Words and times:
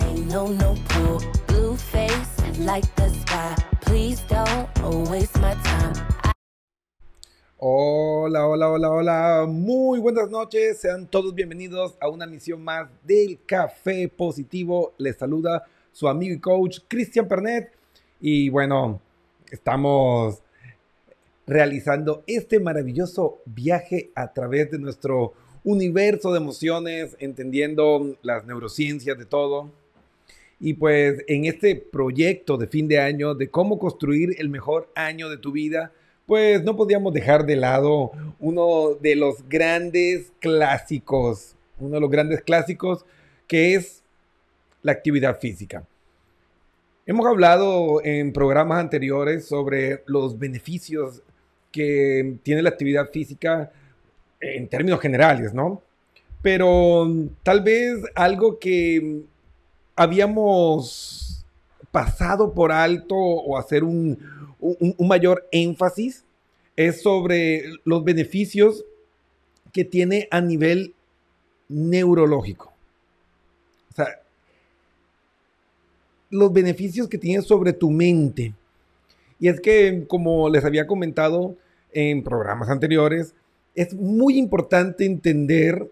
No 0.00 0.48
no 0.48 0.74
pull. 0.88 1.20
Blue 1.46 1.76
face 1.76 2.58
like 2.58 2.86
the 2.96 3.08
sky. 3.08 3.54
Please 3.82 4.20
don't 4.28 5.10
waste 5.10 5.38
my 5.40 5.54
time. 5.62 5.94
Hola, 7.58 8.46
hola, 8.48 8.70
hola, 8.70 8.90
hola. 8.90 9.46
Muy 9.46 10.00
buenas 10.00 10.28
noches. 10.30 10.80
Sean 10.80 11.06
todos 11.06 11.34
bienvenidos 11.34 11.94
a 12.00 12.08
una 12.08 12.26
misión 12.26 12.62
más 12.62 12.88
del 13.04 13.38
Café 13.46 14.08
Positivo. 14.08 14.94
Les 14.98 15.16
saluda 15.16 15.64
su 15.92 16.08
amigo 16.08 16.34
y 16.34 16.40
coach 16.40 16.80
Cristian 16.88 17.28
Pernet. 17.28 17.70
Y 18.20 18.48
bueno, 18.48 19.00
estamos 19.50 20.42
realizando 21.46 22.24
este 22.26 22.58
maravilloso 22.58 23.40
viaje 23.44 24.10
a 24.14 24.32
través 24.32 24.70
de 24.70 24.78
nuestro 24.78 25.34
universo 25.64 26.32
de 26.32 26.38
emociones, 26.38 27.16
entendiendo 27.20 28.16
las 28.22 28.44
neurociencias 28.44 29.16
de 29.18 29.26
todo. 29.26 29.70
Y 30.64 30.74
pues 30.74 31.24
en 31.26 31.44
este 31.44 31.74
proyecto 31.74 32.56
de 32.56 32.68
fin 32.68 32.86
de 32.86 33.00
año 33.00 33.34
de 33.34 33.50
cómo 33.50 33.80
construir 33.80 34.36
el 34.38 34.48
mejor 34.48 34.88
año 34.94 35.28
de 35.28 35.36
tu 35.36 35.50
vida, 35.50 35.90
pues 36.24 36.62
no 36.62 36.76
podíamos 36.76 37.12
dejar 37.12 37.44
de 37.44 37.56
lado 37.56 38.12
uno 38.38 38.94
de 38.94 39.16
los 39.16 39.48
grandes 39.48 40.32
clásicos, 40.38 41.56
uno 41.80 41.96
de 41.96 42.00
los 42.00 42.10
grandes 42.10 42.42
clásicos 42.42 43.04
que 43.48 43.74
es 43.74 44.04
la 44.82 44.92
actividad 44.92 45.40
física. 45.40 45.84
Hemos 47.06 47.26
hablado 47.26 48.00
en 48.04 48.32
programas 48.32 48.78
anteriores 48.78 49.46
sobre 49.46 50.04
los 50.06 50.38
beneficios 50.38 51.22
que 51.72 52.36
tiene 52.44 52.62
la 52.62 52.68
actividad 52.68 53.10
física 53.10 53.72
en 54.38 54.68
términos 54.68 55.00
generales, 55.00 55.52
¿no? 55.52 55.82
Pero 56.40 57.12
tal 57.42 57.62
vez 57.62 57.98
algo 58.14 58.60
que 58.60 59.22
habíamos 59.96 61.44
pasado 61.90 62.52
por 62.54 62.72
alto 62.72 63.14
o 63.16 63.58
hacer 63.58 63.84
un, 63.84 64.18
un, 64.60 64.94
un 64.96 65.08
mayor 65.08 65.46
énfasis 65.52 66.24
es 66.76 67.02
sobre 67.02 67.64
los 67.84 68.02
beneficios 68.02 68.84
que 69.72 69.84
tiene 69.84 70.28
a 70.30 70.40
nivel 70.40 70.94
neurológico. 71.68 72.72
O 73.90 73.94
sea, 73.94 74.20
los 76.30 76.52
beneficios 76.52 77.08
que 77.08 77.18
tiene 77.18 77.42
sobre 77.42 77.72
tu 77.72 77.90
mente. 77.90 78.54
Y 79.38 79.48
es 79.48 79.60
que, 79.60 80.04
como 80.08 80.48
les 80.48 80.64
había 80.64 80.86
comentado 80.86 81.56
en 81.92 82.22
programas 82.22 82.70
anteriores, 82.70 83.34
es 83.74 83.94
muy 83.94 84.38
importante 84.38 85.04
entender 85.04 85.90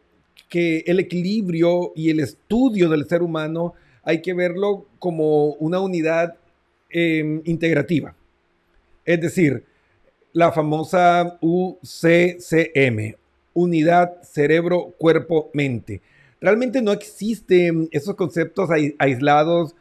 que 0.49 0.83
el 0.87 0.99
equilibrio 0.99 1.93
y 1.95 2.11
el 2.11 2.21
estudio 2.21 2.89
del 2.89 3.07
ser 3.07 3.23
humano 3.23 3.75
hay 4.03 4.23
que 4.23 4.35
verlo 4.35 4.87
como 4.99 5.55
una 5.55 5.81
unidad 5.81 6.37
eh, 6.91 7.41
integrativa. 7.45 8.15
Es 9.05 9.21
decir, 9.21 9.65
la 10.33 10.53
famosa 10.53 11.39
UCCM, 11.41 13.17
unidad 13.55 14.23
cerebro-cuerpo-mente. 14.23 16.01
Realmente 16.41 16.81
no 16.81 16.93
existen 16.93 17.89
esos 17.91 18.15
conceptos 18.15 18.71
aislados 18.99 19.75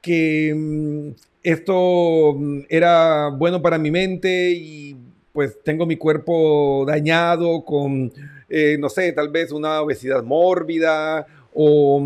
que 0.00 0.54
mm, 0.54 1.10
esto 1.42 2.34
mm, 2.36 2.60
era 2.68 3.28
bueno 3.28 3.60
para 3.62 3.78
mi 3.78 3.90
mente 3.90 4.52
y 4.52 4.96
pues 5.32 5.58
tengo 5.62 5.86
mi 5.86 5.96
cuerpo 5.96 6.84
dañado 6.86 7.64
con, 7.64 8.12
eh, 8.48 8.76
no 8.78 8.88
sé, 8.88 9.12
tal 9.12 9.28
vez 9.28 9.52
una 9.52 9.80
obesidad 9.80 10.22
mórbida 10.22 11.26
o, 11.54 12.00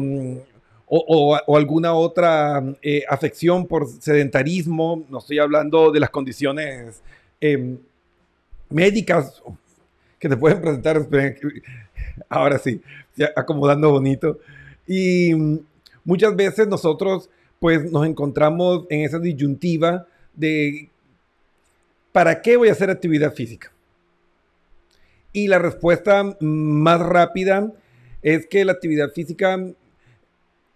o, 0.96 1.56
alguna 1.56 1.92
otra 1.94 2.62
eh, 2.80 3.02
afección 3.08 3.66
por 3.66 3.88
sedentarismo. 3.88 5.04
No 5.08 5.18
estoy 5.18 5.38
hablando 5.40 5.90
de 5.90 6.00
las 6.00 6.10
condiciones 6.10 7.02
eh, 7.40 7.76
médicas 8.70 9.42
que 10.18 10.28
te 10.28 10.36
pueden 10.36 10.60
presentar. 10.60 11.06
Ahora 12.28 12.58
sí, 12.58 12.80
acomodando 13.34 13.90
bonito. 13.90 14.38
Y 14.86 15.32
muchas 16.04 16.36
veces 16.36 16.68
nosotros 16.68 17.28
pues 17.58 17.90
nos 17.90 18.06
encontramos 18.06 18.86
en 18.90 19.00
esa 19.00 19.18
disyuntiva 19.18 20.06
de 20.34 20.90
¿para 22.12 22.42
qué 22.42 22.56
voy 22.56 22.68
a 22.68 22.72
hacer 22.72 22.90
actividad 22.90 23.32
física? 23.34 23.72
Y 25.32 25.48
la 25.48 25.58
respuesta 25.58 26.36
más 26.40 27.00
rápida 27.00 27.72
es 28.22 28.46
que 28.46 28.64
la 28.64 28.72
actividad 28.72 29.10
física 29.10 29.58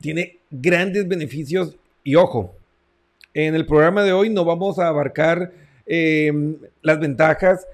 tiene 0.00 0.38
grandes 0.50 1.06
beneficios. 1.06 1.76
Y 2.04 2.14
ojo, 2.14 2.54
en 3.34 3.54
el 3.54 3.66
programa 3.66 4.02
de 4.02 4.12
hoy 4.12 4.30
no 4.30 4.44
vamos 4.44 4.78
a 4.78 4.88
abarcar 4.88 5.52
eh, 5.86 6.32
las 6.82 7.00
ventajas 7.00 7.66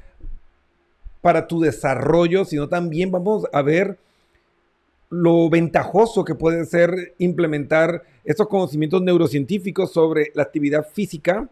para 1.21 1.47
tu 1.47 1.61
desarrollo, 1.61 2.45
sino 2.45 2.69
también 2.69 3.11
vamos 3.11 3.47
a 3.53 3.63
ver 3.63 3.99
lo 5.11 5.49
ventajoso 5.49 6.25
que 6.25 6.35
puede 6.35 6.65
ser 6.65 7.15
implementar 7.19 8.03
estos 8.25 8.49
conocimientos 8.49 9.01
neurocientíficos 9.03 9.93
sobre 9.93 10.33
la 10.35 10.43
actividad 10.43 10.87
física 10.93 11.49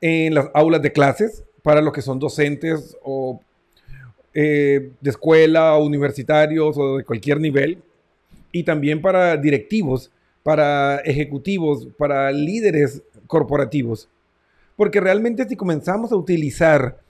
en 0.00 0.34
las 0.34 0.50
aulas 0.54 0.82
de 0.82 0.92
clases 0.92 1.44
para 1.62 1.80
los 1.80 1.92
que 1.92 2.02
son 2.02 2.18
docentes 2.18 2.96
o 3.02 3.40
eh, 4.34 4.90
de 5.00 5.10
escuela, 5.10 5.76
universitarios 5.78 6.76
o 6.78 6.98
de 6.98 7.04
cualquier 7.04 7.40
nivel, 7.40 7.82
y 8.52 8.64
también 8.64 9.00
para 9.00 9.36
directivos, 9.36 10.10
para 10.42 10.98
ejecutivos, 11.00 11.88
para 11.98 12.30
líderes 12.32 13.02
corporativos. 13.26 14.08
Porque 14.76 15.00
realmente 15.00 15.46
si 15.48 15.56
comenzamos 15.56 16.12
a 16.12 16.16
utilizar 16.16 17.00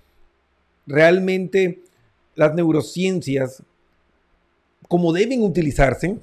realmente 0.87 1.83
las 2.35 2.55
neurociencias 2.55 3.63
como 4.89 5.13
deben 5.13 5.43
utilizarse, 5.43 6.17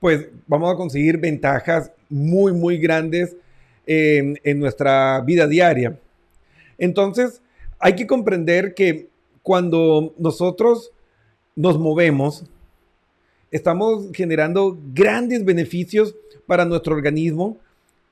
pues 0.00 0.28
vamos 0.46 0.72
a 0.72 0.76
conseguir 0.76 1.18
ventajas 1.18 1.92
muy, 2.08 2.52
muy 2.52 2.78
grandes 2.78 3.36
en, 3.86 4.38
en 4.42 4.58
nuestra 4.58 5.20
vida 5.20 5.46
diaria. 5.46 5.98
Entonces, 6.78 7.42
hay 7.78 7.94
que 7.94 8.06
comprender 8.06 8.74
que 8.74 9.08
cuando 9.42 10.14
nosotros 10.16 10.92
nos 11.54 11.78
movemos, 11.78 12.44
estamos 13.50 14.08
generando 14.12 14.78
grandes 14.92 15.44
beneficios 15.44 16.14
para 16.46 16.64
nuestro 16.64 16.94
organismo 16.94 17.58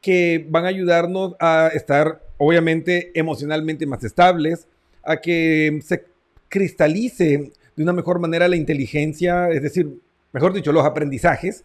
que 0.01 0.47
van 0.49 0.65
a 0.65 0.69
ayudarnos 0.69 1.35
a 1.41 1.71
estar, 1.75 2.23
obviamente, 2.37 3.11
emocionalmente 3.15 3.87
más 3.87 4.05
estables, 4.05 4.67
a 5.03 5.17
que 5.17 5.81
se 5.85 6.05
cristalice 6.49 7.53
de 7.77 7.83
una 7.83 7.93
mejor 7.93 8.19
manera 8.19 8.49
la 8.49 8.57
inteligencia, 8.57 9.51
es 9.51 9.63
decir, 9.63 10.01
mejor 10.33 10.53
dicho, 10.53 10.73
los 10.73 10.85
aprendizajes, 10.85 11.65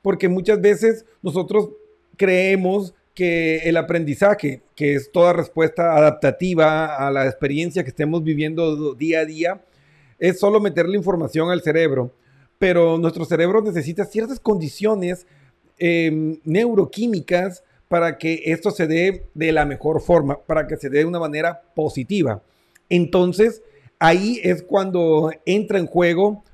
porque 0.00 0.28
muchas 0.28 0.60
veces 0.60 1.04
nosotros 1.22 1.70
creemos 2.16 2.94
que 3.14 3.58
el 3.64 3.76
aprendizaje, 3.76 4.62
que 4.74 4.94
es 4.94 5.12
toda 5.12 5.32
respuesta 5.32 5.96
adaptativa 5.96 6.96
a 6.96 7.10
la 7.10 7.26
experiencia 7.26 7.82
que 7.82 7.90
estemos 7.90 8.24
viviendo 8.24 8.94
día 8.94 9.20
a 9.20 9.24
día, 9.24 9.64
es 10.18 10.38
solo 10.38 10.60
meterle 10.60 10.96
información 10.96 11.50
al 11.50 11.62
cerebro. 11.62 12.12
Pero 12.62 12.96
nuestro 12.96 13.24
cerebro 13.24 13.60
necesita 13.60 14.04
ciertas 14.04 14.38
condiciones 14.38 15.26
em, 15.80 16.38
neuroquímicas 16.44 17.64
para 17.88 18.18
que 18.18 18.40
esto 18.44 18.70
se 18.70 18.86
dé 18.86 19.26
de 19.34 19.50
la 19.50 19.64
mejor 19.64 20.00
forma, 20.00 20.38
para 20.38 20.68
que 20.68 20.76
se 20.76 20.88
dé 20.88 20.98
de 20.98 21.06
una 21.06 21.18
manera 21.18 21.60
positiva. 21.74 22.40
Entonces, 22.88 23.64
ahí 23.98 24.38
es 24.44 24.62
cuando 24.62 25.32
entra 25.44 25.80
en 25.80 25.88
juego 25.88 26.44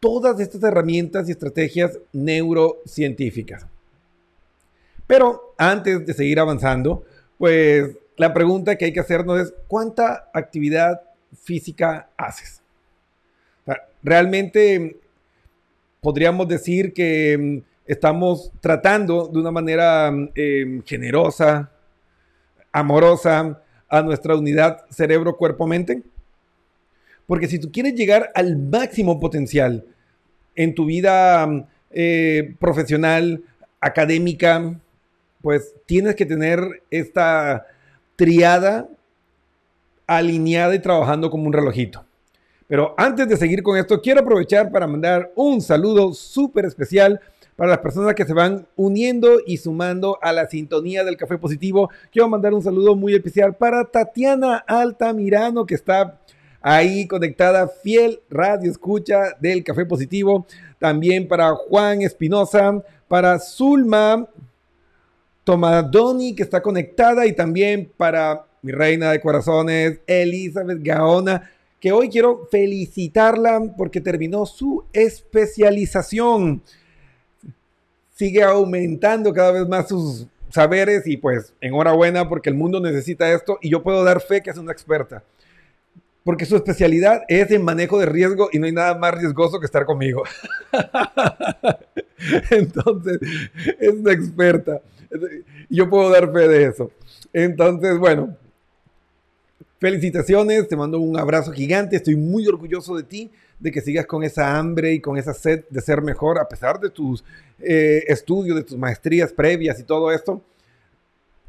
todas 0.00 0.40
estas 0.40 0.62
herramientas 0.62 1.28
y 1.28 1.32
estrategias 1.32 1.98
neurocientíficas. 2.14 3.66
Pero 5.06 5.52
antes 5.58 6.06
de 6.06 6.14
seguir 6.14 6.40
avanzando, 6.40 7.04
pues 7.36 7.94
la 8.16 8.32
pregunta 8.32 8.76
que 8.76 8.86
hay 8.86 8.94
que 8.94 9.00
hacernos 9.00 9.38
es, 9.38 9.52
¿cuánta 9.66 10.30
actividad 10.32 11.02
física 11.34 12.08
haces? 12.16 12.62
realmente 14.02 15.00
podríamos 16.00 16.48
decir 16.48 16.92
que 16.92 17.36
mm, 17.38 17.68
estamos 17.86 18.52
tratando 18.60 19.28
de 19.28 19.38
una 19.38 19.50
manera 19.50 20.10
mm, 20.10 20.30
em, 20.34 20.82
generosa, 20.82 21.70
amorosa 22.72 23.62
a 23.88 24.02
nuestra 24.02 24.36
unidad 24.36 24.84
cerebro-cuerpo-mente. 24.90 26.02
Porque 27.26 27.48
si 27.48 27.58
tú 27.58 27.70
quieres 27.70 27.94
llegar 27.94 28.30
al 28.34 28.56
máximo 28.56 29.20
potencial 29.20 29.84
en 30.54 30.74
tu 30.74 30.86
vida 30.86 31.46
mm, 31.46 31.64
eh, 31.90 32.54
profesional, 32.58 33.42
académica, 33.80 34.78
pues 35.40 35.74
tienes 35.86 36.16
que 36.16 36.26
tener 36.26 36.82
esta 36.90 37.66
triada 38.16 38.88
alineada 40.06 40.74
y 40.74 40.80
trabajando 40.80 41.30
como 41.30 41.46
un 41.46 41.52
relojito. 41.52 42.04
Pero 42.68 42.94
antes 42.98 43.26
de 43.26 43.36
seguir 43.36 43.62
con 43.62 43.78
esto, 43.78 44.00
quiero 44.00 44.20
aprovechar 44.20 44.70
para 44.70 44.86
mandar 44.86 45.32
un 45.34 45.60
saludo 45.62 46.12
súper 46.12 46.66
especial 46.66 47.18
para 47.56 47.70
las 47.70 47.78
personas 47.78 48.14
que 48.14 48.24
se 48.24 48.34
van 48.34 48.68
uniendo 48.76 49.40
y 49.44 49.56
sumando 49.56 50.18
a 50.22 50.32
la 50.32 50.46
sintonía 50.46 51.02
del 51.02 51.16
Café 51.16 51.38
Positivo. 51.38 51.90
Quiero 52.12 52.28
mandar 52.28 52.54
un 52.54 52.62
saludo 52.62 52.94
muy 52.94 53.14
especial 53.14 53.56
para 53.56 53.84
Tatiana 53.86 54.58
Altamirano, 54.58 55.66
que 55.66 55.74
está 55.74 56.20
ahí 56.60 57.08
conectada, 57.08 57.66
fiel 57.66 58.20
radio 58.30 58.70
escucha 58.70 59.34
del 59.40 59.64
Café 59.64 59.86
Positivo. 59.86 60.46
También 60.78 61.26
para 61.26 61.54
Juan 61.54 62.02
Espinosa, 62.02 62.84
para 63.08 63.38
Zulma 63.38 64.28
Tomadoni, 65.42 66.34
que 66.34 66.42
está 66.42 66.60
conectada, 66.60 67.26
y 67.26 67.32
también 67.32 67.90
para 67.96 68.44
mi 68.60 68.72
reina 68.72 69.10
de 69.10 69.20
corazones, 69.20 70.00
Elizabeth 70.06 70.82
Gaona, 70.82 71.50
que 71.80 71.92
hoy 71.92 72.08
quiero 72.08 72.46
felicitarla 72.50 73.60
porque 73.76 74.00
terminó 74.00 74.46
su 74.46 74.84
especialización. 74.92 76.62
Sigue 78.14 78.42
aumentando 78.42 79.32
cada 79.32 79.52
vez 79.52 79.68
más 79.68 79.88
sus 79.88 80.26
saberes 80.50 81.06
y 81.06 81.16
pues 81.16 81.52
enhorabuena 81.60 82.28
porque 82.28 82.50
el 82.50 82.56
mundo 82.56 82.80
necesita 82.80 83.32
esto 83.32 83.58
y 83.60 83.70
yo 83.70 83.82
puedo 83.82 84.02
dar 84.02 84.20
fe 84.20 84.42
que 84.42 84.50
es 84.50 84.58
una 84.58 84.72
experta. 84.72 85.22
Porque 86.24 86.44
su 86.44 86.56
especialidad 86.56 87.22
es 87.28 87.50
en 87.52 87.64
manejo 87.64 87.98
de 87.98 88.06
riesgo 88.06 88.50
y 88.52 88.58
no 88.58 88.66
hay 88.66 88.72
nada 88.72 88.98
más 88.98 89.14
riesgoso 89.14 89.60
que 89.60 89.66
estar 89.66 89.86
conmigo. 89.86 90.24
Entonces, 92.50 93.18
es 93.78 93.94
una 93.94 94.12
experta. 94.12 94.82
Yo 95.70 95.88
puedo 95.88 96.10
dar 96.10 96.30
fe 96.32 96.48
de 96.48 96.64
eso. 96.64 96.90
Entonces, 97.32 97.96
bueno, 97.98 98.36
felicitaciones, 99.78 100.68
te 100.68 100.76
mando 100.76 101.00
un 101.00 101.18
abrazo 101.18 101.52
gigante, 101.52 101.96
estoy 101.96 102.16
muy 102.16 102.46
orgulloso 102.46 102.96
de 102.96 103.04
ti, 103.04 103.30
de 103.58 103.70
que 103.70 103.80
sigas 103.80 104.06
con 104.06 104.22
esa 104.22 104.56
hambre 104.56 104.92
y 104.92 105.00
con 105.00 105.16
esa 105.16 105.34
sed 105.34 105.64
de 105.70 105.80
ser 105.80 106.02
mejor, 106.02 106.38
a 106.38 106.48
pesar 106.48 106.78
de 106.80 106.90
tus 106.90 107.24
eh, 107.60 108.04
estudios, 108.08 108.56
de 108.56 108.64
tus 108.64 108.76
maestrías 108.76 109.32
previas 109.32 109.78
y 109.80 109.84
todo 109.84 110.12
esto. 110.12 110.42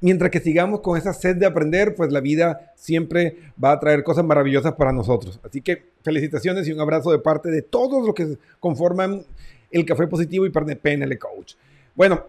Mientras 0.02 0.32
que 0.32 0.40
sigamos 0.40 0.80
con 0.80 0.98
esa 0.98 1.14
sed 1.14 1.36
de 1.36 1.46
aprender, 1.46 1.94
pues 1.94 2.12
la 2.12 2.22
vida 2.22 2.74
siempre 2.76 3.38
va 3.62 3.74
a 3.74 3.80
traer 3.80 4.04
cosas 4.04 4.24
maravillosas 4.24 4.74
para 4.74 4.94
nosotros. 4.94 5.40
Así 5.44 5.62
que 5.62 5.90
felicitaciones 6.04 6.68
y 6.68 6.72
un 6.72 6.80
abrazo 6.80 7.12
de 7.12 7.20
parte 7.20 7.50
de 7.50 7.62
todos 7.62 8.06
los 8.06 8.16
que 8.16 8.38
conforman 8.60 9.26
el 9.72 9.86
Café 9.86 10.08
Positivo 10.08 10.46
y 10.46 10.50
PNL 10.50 11.20
Coach. 11.20 11.56
Bueno, 11.96 12.26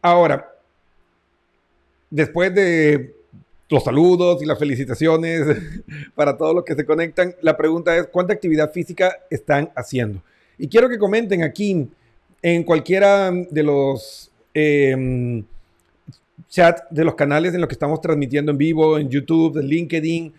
ahora, 0.00 0.54
después 2.10 2.54
de 2.54 3.19
los 3.70 3.84
saludos 3.84 4.42
y 4.42 4.46
las 4.46 4.58
felicitaciones 4.58 5.46
para 6.14 6.36
todos 6.36 6.54
los 6.54 6.64
que 6.64 6.74
se 6.74 6.84
conectan, 6.84 7.34
la 7.40 7.56
pregunta 7.56 7.96
es, 7.96 8.08
¿cuánta 8.08 8.34
actividad 8.34 8.72
física 8.72 9.16
están 9.30 9.70
haciendo? 9.76 10.22
Y 10.58 10.68
quiero 10.68 10.88
que 10.88 10.98
comenten 10.98 11.42
aquí 11.42 11.88
en 12.42 12.64
cualquiera 12.64 13.30
de 13.30 13.62
los 13.62 14.30
eh, 14.52 15.42
chats 16.48 16.82
de 16.90 17.04
los 17.04 17.14
canales 17.14 17.54
en 17.54 17.60
los 17.60 17.68
que 17.68 17.74
estamos 17.74 18.00
transmitiendo 18.00 18.52
en 18.52 18.58
vivo, 18.58 18.98
en 18.98 19.08
YouTube, 19.08 19.58
en 19.58 19.66
LinkedIn. 19.66 20.34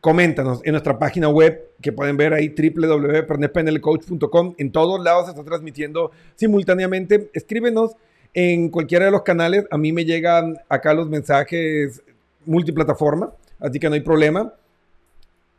Coméntanos 0.00 0.60
en 0.64 0.72
nuestra 0.72 0.98
página 0.98 1.28
web 1.28 1.70
que 1.80 1.92
pueden 1.92 2.16
ver 2.16 2.34
ahí 2.34 2.48
www.pernetpenelcoach.com. 2.48 4.54
En 4.58 4.72
todos 4.72 5.00
lados 5.02 5.26
se 5.26 5.30
está 5.30 5.44
transmitiendo 5.44 6.10
simultáneamente. 6.34 7.30
Escríbenos 7.32 7.92
en 8.34 8.68
cualquiera 8.68 9.06
de 9.06 9.12
los 9.12 9.22
canales. 9.22 9.64
A 9.70 9.78
mí 9.78 9.92
me 9.92 10.04
llegan 10.04 10.58
acá 10.68 10.92
los 10.92 11.08
mensajes 11.08 12.02
multiplataforma, 12.46 13.32
así 13.60 13.78
que 13.78 13.88
no 13.88 13.94
hay 13.94 14.00
problema. 14.00 14.52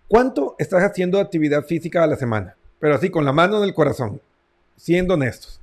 ¿Cuánto 0.08 0.56
estás 0.60 0.84
haciendo 0.84 1.20
actividad 1.20 1.64
física 1.64 2.04
a 2.04 2.08
la 2.08 2.16
semana? 2.16 2.56
Pero 2.80 2.96
así, 2.96 3.10
con 3.10 3.26
la 3.26 3.34
mano 3.34 3.58
en 3.58 3.64
el 3.64 3.74
corazón, 3.74 4.22
siendo 4.76 5.16
honestos. 5.16 5.60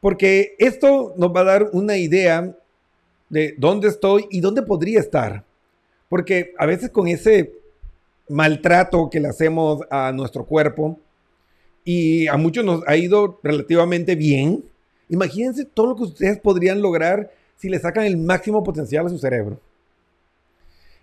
Porque 0.00 0.54
esto 0.58 1.14
nos 1.16 1.34
va 1.34 1.40
a 1.40 1.44
dar 1.44 1.70
una 1.72 1.96
idea 1.96 2.56
de 3.28 3.54
dónde 3.58 3.88
estoy 3.88 4.26
y 4.30 4.40
dónde 4.40 4.62
podría 4.62 5.00
estar. 5.00 5.44
Porque 6.08 6.54
a 6.56 6.66
veces 6.66 6.90
con 6.90 7.08
ese 7.08 7.52
maltrato 8.28 9.10
que 9.10 9.20
le 9.20 9.28
hacemos 9.28 9.80
a 9.90 10.12
nuestro 10.12 10.44
cuerpo, 10.44 10.98
y 11.88 12.26
a 12.26 12.36
muchos 12.36 12.66
nos 12.66 12.86
ha 12.86 12.98
ido 12.98 13.40
relativamente 13.42 14.14
bien, 14.14 14.62
imagínense 15.08 15.64
todo 15.64 15.86
lo 15.86 15.96
que 15.96 16.02
ustedes 16.02 16.38
podrían 16.38 16.82
lograr 16.82 17.30
si 17.58 17.68
le 17.68 17.78
sacan 17.78 18.04
el 18.04 18.16
máximo 18.16 18.64
potencial 18.64 19.06
a 19.06 19.10
su 19.10 19.18
cerebro. 19.18 19.60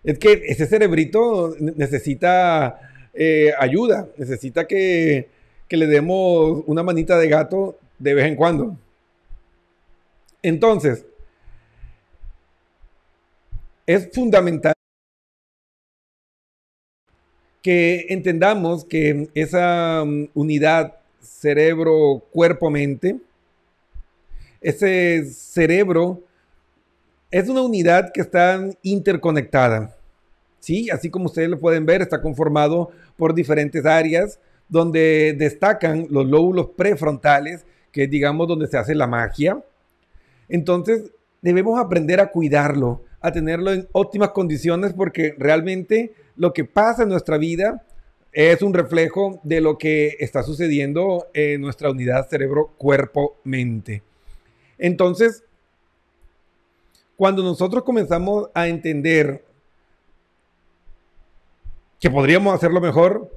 Es 0.04 0.18
que 0.18 0.42
ese 0.48 0.66
cerebrito 0.66 1.56
necesita 1.60 2.80
eh, 3.14 3.54
ayuda, 3.60 4.08
necesita 4.18 4.66
que, 4.66 5.30
que 5.68 5.78
le 5.78 5.88
demos 5.88 6.64
una 6.66 6.84
manita 6.84 7.18
de 7.18 7.28
gato 7.30 7.78
de 8.00 8.14
vez 8.14 8.26
en 8.26 8.36
cuando. 8.36 8.78
Entonces, 10.42 11.06
es 13.86 14.10
fundamental 14.14 14.74
que 17.62 18.06
entendamos 18.10 18.86
que 18.86 19.28
esa 19.34 20.04
um, 20.04 20.28
unidad 20.36 20.98
cerebro, 21.20 22.24
cuerpo, 22.32 22.70
mente, 22.70 23.18
ese 24.62 25.26
cerebro 25.26 26.22
es 27.36 27.50
una 27.50 27.63
unidad 27.63 28.13
que 28.13 28.22
está 28.22 28.65
interconectada. 28.82 29.94
Sí, 30.62 30.89
así 30.89 31.10
como 31.10 31.25
ustedes 31.25 31.50
lo 31.50 31.60
pueden 31.60 31.86
ver, 31.86 32.01
está 32.01 32.22
conformado 32.22 32.92
por 33.18 33.36
diferentes 33.36 33.86
áreas 33.86 34.39
donde 34.70 35.36
destacan 35.38 36.08
los 36.10 36.25
lóbulos 36.25 36.70
prefrontales, 36.77 37.65
que 37.92 38.04
es 38.04 38.10
digamos 38.10 38.48
donde 38.48 38.68
se 38.68 38.77
hace 38.77 38.96
la 38.96 39.06
magia. 39.06 39.62
Entonces, 40.48 41.12
debemos 41.42 41.77
aprender 41.77 42.22
a 42.22 42.32
cuidarlo, 42.32 43.04
a 43.20 43.34
tenerlo 43.34 43.74
en 43.74 43.86
óptimas 43.92 44.30
condiciones 44.30 44.94
porque 44.94 45.36
realmente 45.38 46.13
lo 46.38 46.54
que 46.54 46.63
pasa 46.63 47.04
en 47.04 47.10
nuestra 47.10 47.38
vida 47.38 47.86
es 48.32 48.62
un 48.62 48.74
reflejo 48.74 49.42
de 49.44 49.60
lo 49.60 49.77
que 49.77 50.15
está 50.22 50.42
sucediendo 50.42 51.27
en 51.34 51.60
nuestra 51.60 51.92
unidad 51.92 52.30
cerebro-cuerpo-mente. 52.30 54.04
Entonces, 54.77 55.44
cuando 57.17 57.43
nosotros 57.43 57.84
comenzamos 57.84 58.50
a 58.53 58.67
entender 58.67 59.43
que 62.00 62.10
podríamos 62.10 62.53
hacerlo 62.53 62.81
mejor, 62.81 63.31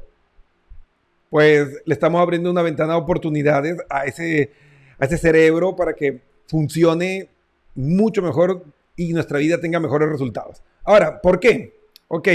pues 1.31 1.83
le 1.85 1.95
estamos 1.95 2.21
abriendo 2.21 2.51
una 2.51 2.63
ventana 2.63 2.95
de 2.95 3.01
oportunidades 3.01 3.79
a 3.89 4.05
ese, 4.05 4.53
a 4.99 5.05
ese 5.05 5.19
cerebro 5.19 5.77
para 5.77 5.95
que 5.95 6.21
funcione 6.47 7.29
mucho 7.75 8.23
mejor 8.23 8.65
y 8.97 9.13
nuestra 9.13 9.39
vida 9.39 9.61
tenga 9.61 9.79
mejores 9.79 10.09
resultados. 10.09 10.63
Ahora, 10.85 11.21
¿por 11.21 11.39
qué? 11.39 11.79
Ok, 12.09 12.29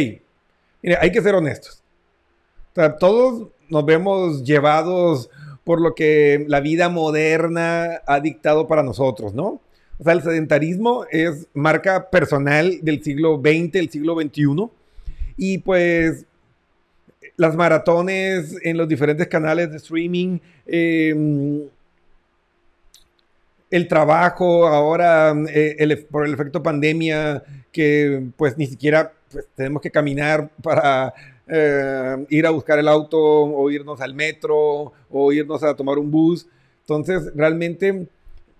mire, 0.81 0.97
hay 1.01 1.11
que 1.11 1.21
ser 1.21 1.35
honestos. 1.35 1.83
O 2.71 2.75
sea, 2.75 2.97
todos 2.97 3.49
nos 3.69 3.85
vemos 3.85 4.43
llevados 4.43 5.29
por 5.63 5.81
lo 5.81 5.95
que 5.95 6.45
la 6.47 6.59
vida 6.59 6.89
moderna 6.89 8.01
ha 8.05 8.19
dictado 8.19 8.67
para 8.67 8.83
nosotros, 8.83 9.33
¿no? 9.33 9.61
O 9.99 10.03
sea, 10.03 10.13
el 10.13 10.21
sedentarismo 10.21 11.05
es 11.11 11.47
marca 11.53 12.09
personal 12.09 12.79
del 12.81 13.03
siglo 13.03 13.37
XX, 13.37 13.71
del 13.71 13.89
siglo 13.89 14.15
XXI. 14.15 14.69
Y 15.37 15.57
pues 15.59 16.25
las 17.37 17.55
maratones 17.55 18.55
en 18.63 18.77
los 18.77 18.87
diferentes 18.87 19.27
canales 19.27 19.71
de 19.71 19.77
streaming, 19.77 20.39
em, 20.65 21.61
el 23.71 23.87
trabajo 23.87 24.67
ahora 24.67 25.33
eh, 25.49 26.05
por 26.11 26.25
el 26.27 26.33
efecto 26.33 26.61
pandemia, 26.61 27.43
que 27.71 28.23
pues 28.37 28.57
ni 28.57 28.67
siquiera 28.67 29.11
pues, 29.31 29.47
tenemos 29.55 29.81
que 29.81 29.89
caminar 29.89 30.49
para 30.61 31.13
eh, 31.47 32.25
ir 32.29 32.45
a 32.45 32.51
buscar 32.51 32.77
el 32.79 32.87
auto 32.87 33.17
o 33.19 33.69
irnos 33.71 33.99
al 33.99 34.13
metro 34.13 34.93
o 35.09 35.31
irnos 35.31 35.63
a 35.63 35.75
tomar 35.75 35.97
un 35.97 36.11
bus. 36.11 36.47
Entonces, 36.81 37.31
realmente, 37.35 38.07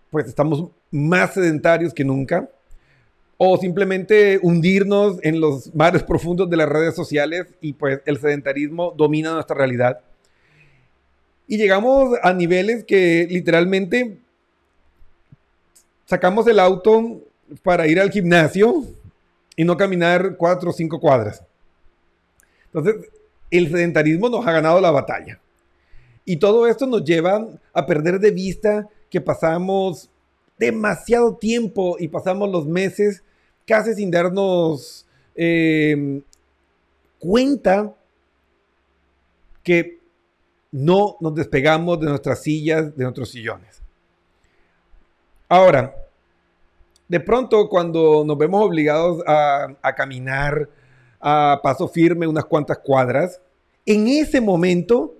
pues 0.09 0.27
estamos 0.27 0.69
más 0.93 1.33
sedentarios 1.33 1.93
que 1.93 2.05
nunca. 2.05 2.49
O 3.37 3.57
simplemente 3.57 4.39
hundirnos 4.41 5.17
en 5.23 5.41
los 5.41 5.73
mares 5.75 6.03
profundos 6.03 6.49
de 6.49 6.55
las 6.55 6.69
redes 6.69 6.95
sociales 6.95 7.47
y 7.59 7.73
pues 7.73 7.99
el 8.05 8.19
sedentarismo 8.19 8.93
domina 8.95 9.33
nuestra 9.33 9.57
realidad. 9.57 9.99
Y 11.47 11.57
llegamos 11.57 12.17
a 12.21 12.31
niveles 12.31 12.83
que 12.85 13.27
literalmente 13.29 14.17
sacamos 16.05 16.47
el 16.47 16.59
auto 16.59 17.21
para 17.63 17.87
ir 17.87 17.99
al 17.99 18.11
gimnasio 18.11 18.85
y 19.55 19.63
no 19.63 19.75
caminar 19.75 20.35
cuatro 20.37 20.69
o 20.69 20.73
cinco 20.73 20.99
cuadras. 20.99 21.43
Entonces, 22.67 23.09
el 23.51 23.69
sedentarismo 23.69 24.29
nos 24.29 24.45
ha 24.45 24.51
ganado 24.51 24.79
la 24.79 24.91
batalla. 24.91 25.39
Y 26.25 26.37
todo 26.37 26.67
esto 26.67 26.87
nos 26.87 27.03
lleva 27.03 27.47
a 27.73 27.85
perder 27.85 28.19
de 28.19 28.31
vista 28.31 28.87
que 29.09 29.19
pasamos 29.19 30.09
demasiado 30.57 31.35
tiempo 31.35 31.97
y 31.99 32.07
pasamos 32.07 32.49
los 32.49 32.65
meses 32.65 33.23
casi 33.65 33.93
sin 33.93 34.11
darnos 34.11 35.05
eh, 35.35 36.21
cuenta 37.19 37.93
que 39.63 39.99
no 40.71 41.17
nos 41.19 41.35
despegamos 41.35 41.99
de 41.99 42.07
nuestras 42.07 42.41
sillas, 42.41 42.95
de 42.95 43.03
nuestros 43.03 43.29
sillones. 43.29 43.81
Ahora, 45.47 45.95
de 47.07 47.19
pronto 47.19 47.69
cuando 47.69 48.23
nos 48.25 48.37
vemos 48.37 48.65
obligados 48.65 49.23
a 49.25 49.95
caminar, 49.95 50.67
a 51.19 51.61
paso 51.63 51.87
firme 51.87 52.27
unas 52.27 52.45
cuantas 52.45 52.79
cuadras, 52.79 53.39
en 53.85 54.07
ese 54.07 54.41
momento 54.41 55.15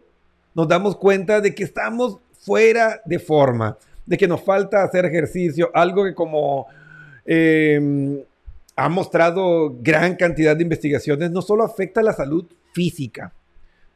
nos 0.54 0.68
damos 0.68 0.98
cuenta 0.98 1.40
de 1.40 1.56
que 1.56 1.64
estamos 1.64 2.18
fuera 2.38 3.02
de 3.06 3.20
forma, 3.20 3.78
de 4.06 4.18
que 4.18 4.28
nos 4.28 4.42
falta 4.42 4.84
hacer 4.84 5.06
ejercicio, 5.06 5.72
algo 5.74 6.04
que 6.04 6.14
como 6.14 6.68
em, 7.26 8.22
ha 8.76 8.90
mostrado 8.90 9.78
gran 9.82 10.16
cantidad 10.16 10.56
de 10.56 10.64
investigaciones, 10.64 11.32
no 11.32 11.42
solo 11.42 11.64
afecta 11.64 12.02
la 12.02 12.14
salud 12.14 12.46
física, 12.74 13.34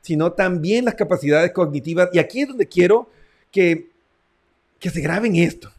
sino 0.01 0.31
también 0.31 0.85
las 0.85 0.95
capacidades 0.95 1.51
cognitivas. 1.51 2.09
Y 2.13 2.19
aquí 2.19 2.41
es 2.41 2.47
donde 2.47 2.67
quiero 2.67 3.09
que, 3.51 3.89
que 4.79 4.89
se 4.89 5.01
graben 5.01 5.35
esto. 5.35 5.69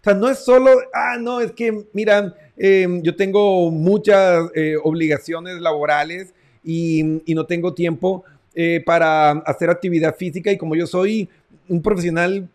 O 0.00 0.04
sea, 0.04 0.14
no 0.14 0.28
es 0.28 0.38
solo, 0.38 0.70
ah, 0.92 1.16
no, 1.18 1.40
es 1.40 1.52
que, 1.52 1.86
mira, 1.94 2.34
em, 2.58 3.00
yo 3.02 3.16
tengo 3.16 3.70
muchas 3.70 4.50
eh, 4.54 4.76
obligaciones 4.82 5.60
laborales 5.60 6.34
y, 6.62 7.22
no 7.26 7.46
tengo 7.46 7.72
tiempo 7.72 8.24
eh, 8.54 8.82
para 8.84 9.30
hacer 9.30 9.70
actividad 9.70 10.14
física 10.14 10.52
y 10.52 10.58
como 10.58 10.76
yo 10.76 10.86
soy 10.86 11.28
un 11.68 11.80
profesional 11.80 12.48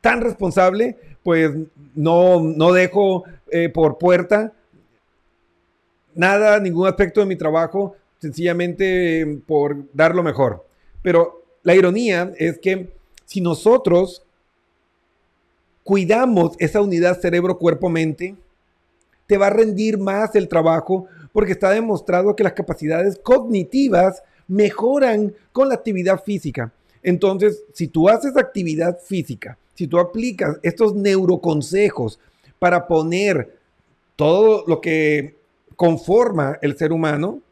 tan 0.00 0.20
responsable, 0.20 0.96
pues 1.22 1.52
no, 1.94 2.40
no 2.40 2.72
dejo 2.72 3.24
eh, 3.50 3.68
por 3.68 3.98
puerta 3.98 4.52
nada, 6.16 6.58
ningún 6.58 6.88
aspecto 6.88 7.20
de 7.20 7.26
mi 7.26 7.36
trabajo, 7.36 7.94
sencillamente 8.18 9.40
por 9.46 9.76
dar 9.92 10.14
lo 10.14 10.22
mejor. 10.22 10.66
Pero 11.02 11.42
la 11.62 11.74
ironía 11.74 12.32
es 12.38 12.58
que 12.58 12.90
si 13.24 13.40
nosotros 13.40 14.22
cuidamos 15.84 16.56
esa 16.58 16.80
unidad 16.80 17.20
cerebro-cuerpo-mente, 17.20 18.34
te 19.26 19.38
va 19.38 19.48
a 19.48 19.50
rendir 19.50 19.98
más 19.98 20.34
el 20.34 20.48
trabajo 20.48 21.06
porque 21.32 21.52
está 21.52 21.70
demostrado 21.70 22.34
que 22.34 22.44
las 22.44 22.54
capacidades 22.54 23.18
cognitivas 23.22 24.22
mejoran 24.48 25.34
con 25.52 25.68
la 25.68 25.74
actividad 25.74 26.22
física. 26.22 26.72
Entonces, 27.02 27.62
si 27.72 27.88
tú 27.88 28.08
haces 28.08 28.36
actividad 28.36 28.98
física, 29.00 29.58
si 29.76 29.86
tú 29.86 29.98
aplicas 29.98 30.58
estos 30.62 30.94
neuroconsejos 30.94 32.18
para 32.58 32.88
poner 32.88 33.56
todo 34.16 34.64
lo 34.66 34.80
que 34.80 35.36
conforma 35.76 36.58
el 36.62 36.76
ser 36.76 36.92
humano, 36.92 37.42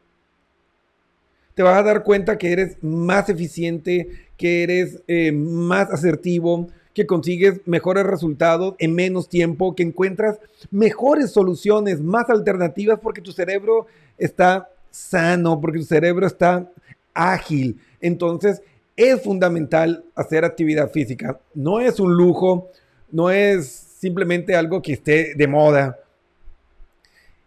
te 1.53 1.63
vas 1.63 1.77
a 1.77 1.83
dar 1.83 2.03
cuenta 2.03 2.37
que 2.37 2.51
eres 2.51 2.77
más 2.81 3.29
eficiente, 3.29 4.09
que 4.37 4.63
eres 4.63 5.01
eh, 5.07 5.31
más 5.31 5.89
asertivo, 5.91 6.67
que 6.93 7.05
consigues 7.05 7.61
mejores 7.65 8.05
resultados 8.05 8.75
en 8.79 8.95
menos 8.95 9.29
tiempo, 9.29 9.75
que 9.75 9.83
encuentras 9.83 10.39
mejores 10.71 11.31
soluciones, 11.31 12.01
más 12.01 12.29
alternativas, 12.29 12.99
porque 13.01 13.21
tu 13.21 13.31
cerebro 13.31 13.85
está 14.17 14.69
sano, 14.89 15.61
porque 15.61 15.79
tu 15.79 15.85
cerebro 15.85 16.25
está 16.25 16.71
ágil. 17.13 17.79
Entonces, 18.01 18.61
es 18.95 19.21
fundamental 19.21 20.05
hacer 20.15 20.45
actividad 20.45 20.91
física. 20.91 21.39
No 21.53 21.79
es 21.79 21.99
un 21.99 22.15
lujo, 22.15 22.69
no 23.11 23.29
es 23.29 23.67
simplemente 23.67 24.55
algo 24.55 24.81
que 24.81 24.93
esté 24.93 25.33
de 25.35 25.47
moda. 25.47 25.99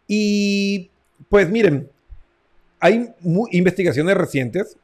Y 0.07 0.91
pues 1.29 1.51
miren, 1.51 1.91
hay 2.81 3.11
investigaciones 3.51 4.17
recientes 4.17 4.77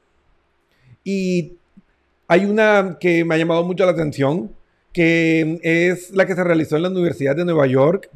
y 1.03 1.55
hay 2.27 2.45
una 2.45 2.97
que 2.99 3.25
me 3.25 3.35
ha 3.35 3.39
llamado 3.39 3.65
mucho 3.65 3.85
la 3.85 3.93
atención, 3.93 4.55
que 4.93 5.59
es 5.63 6.11
la 6.11 6.27
que 6.27 6.35
se 6.35 6.45
realizó 6.45 6.77
en 6.77 6.83
la 6.83 6.91
Universidad 6.91 7.37
de 7.37 7.45
Nueva 7.45 7.67
York, 7.67 8.11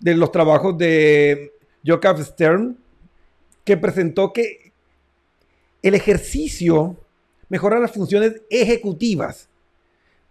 de 0.00 0.14
los 0.14 0.30
trabajos 0.32 0.76
de 0.76 1.52
Jocab 1.86 2.22
Stern, 2.22 2.76
que 3.64 3.76
presentó 3.76 4.32
que 4.32 4.72
el 5.82 5.94
ejercicio 5.94 6.98
mejora 7.48 7.78
las 7.78 7.92
funciones 7.92 8.42
ejecutivas. 8.50 9.48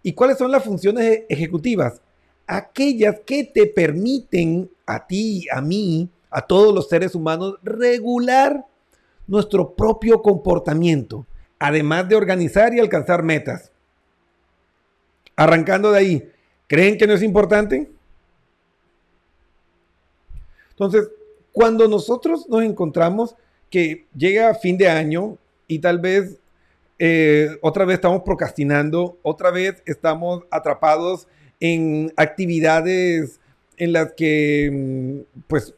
¿Y 0.02 0.14
cuáles 0.14 0.38
son 0.38 0.52
las 0.52 0.64
funciones 0.64 1.24
ejecutivas? 1.30 2.02
Aquellas 2.46 3.22
que 3.26 3.44
te 3.44 3.68
permiten 3.68 4.70
a 4.86 5.08
ti, 5.08 5.48
a 5.52 5.62
mí, 5.62 6.10
a 6.30 6.42
todos 6.42 6.74
los 6.74 6.90
seres 6.90 7.16
humanos 7.16 7.56
regular 7.64 8.66
nuestro 9.28 9.74
propio 9.74 10.22
comportamiento 10.22 11.26
además 11.64 12.10
de 12.10 12.18
organizar 12.18 12.74
y 12.74 12.82
alcanzar 12.82 13.24
metas. 13.24 13.72
Arrancando 15.34 15.94
de 15.94 15.98
ahí, 15.98 16.32
¿creen 16.68 16.98
que 16.98 17.08
no 17.08 17.14
es 17.14 17.24
importante? 17.24 17.90
Entonces, 20.72 21.10
cuando 21.54 21.88
nosotros 21.88 22.50
nos 22.50 22.64
encontramos 22.64 23.38
que 23.70 24.08
llega 24.14 24.54
fin 24.56 24.78
de 24.78 24.90
año 24.90 25.38
y 25.66 25.80
tal 25.80 26.00
vez 26.00 26.38
eh, 27.06 27.58
otra 27.60 27.84
vez 27.84 27.96
estamos 27.96 28.22
procrastinando, 28.24 29.20
otra 29.24 29.52
vez 29.52 29.84
estamos 29.86 30.44
atrapados 30.50 31.28
en 31.60 32.14
actividades 32.16 33.42
en 33.76 33.92
las 33.92 34.14
que 34.14 34.70
mm, 34.72 35.42
pues 35.48 35.74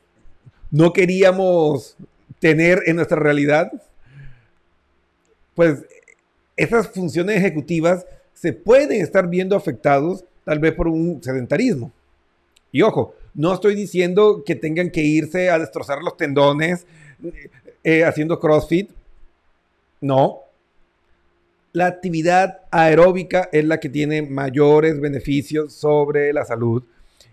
no 0.69 0.93
queríamos 0.93 1.97
tener 2.37 2.83
en 2.85 2.97
nuestra 2.97 3.17
realidad, 3.17 3.71
pues 5.55 5.83
esas 6.55 6.89
funciones 6.89 7.37
ejecutivas 7.37 8.05
se 8.35 8.53
pueden 8.53 9.01
estar 9.01 9.27
viendo 9.27 9.55
afectados 9.55 10.25
tal 10.43 10.59
vez 10.59 10.75
por 10.75 10.87
un 10.87 11.23
sedentarismo. 11.23 11.91
Y 12.71 12.83
ojo, 12.83 13.15
no 13.33 13.51
estoy 13.51 13.73
diciendo 13.73 14.43
que 14.45 14.53
tengan 14.53 14.91
que 14.91 15.01
irse 15.01 15.49
a 15.49 15.57
destrozar 15.57 16.03
los 16.03 16.17
tendones 16.17 16.85
eh, 17.83 18.03
haciendo 18.03 18.39
CrossFit. 18.39 18.91
No. 20.01 20.44
La 21.75 21.87
actividad 21.87 22.61
aeróbica 22.71 23.49
es 23.51 23.65
la 23.65 23.81
que 23.81 23.89
tiene 23.89 24.21
mayores 24.21 25.01
beneficios 25.01 25.73
sobre 25.73 26.31
la 26.31 26.45
salud. 26.45 26.81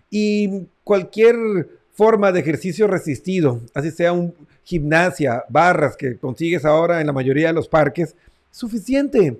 Y 0.09 0.67
cualquier 0.83 1.69
forma 1.93 2.33
de 2.33 2.41
ejercicio 2.41 2.87
resistido, 2.87 3.61
así 3.73 3.89
sea 3.89 4.11
un 4.11 4.33
gimnasia, 4.65 5.45
barras 5.47 5.95
que 5.95 6.17
consigues 6.17 6.65
ahora 6.65 6.99
en 6.99 7.07
la 7.07 7.13
mayoría 7.13 7.47
de 7.47 7.53
los 7.53 7.69
parques, 7.69 8.17
suficiente. 8.51 9.39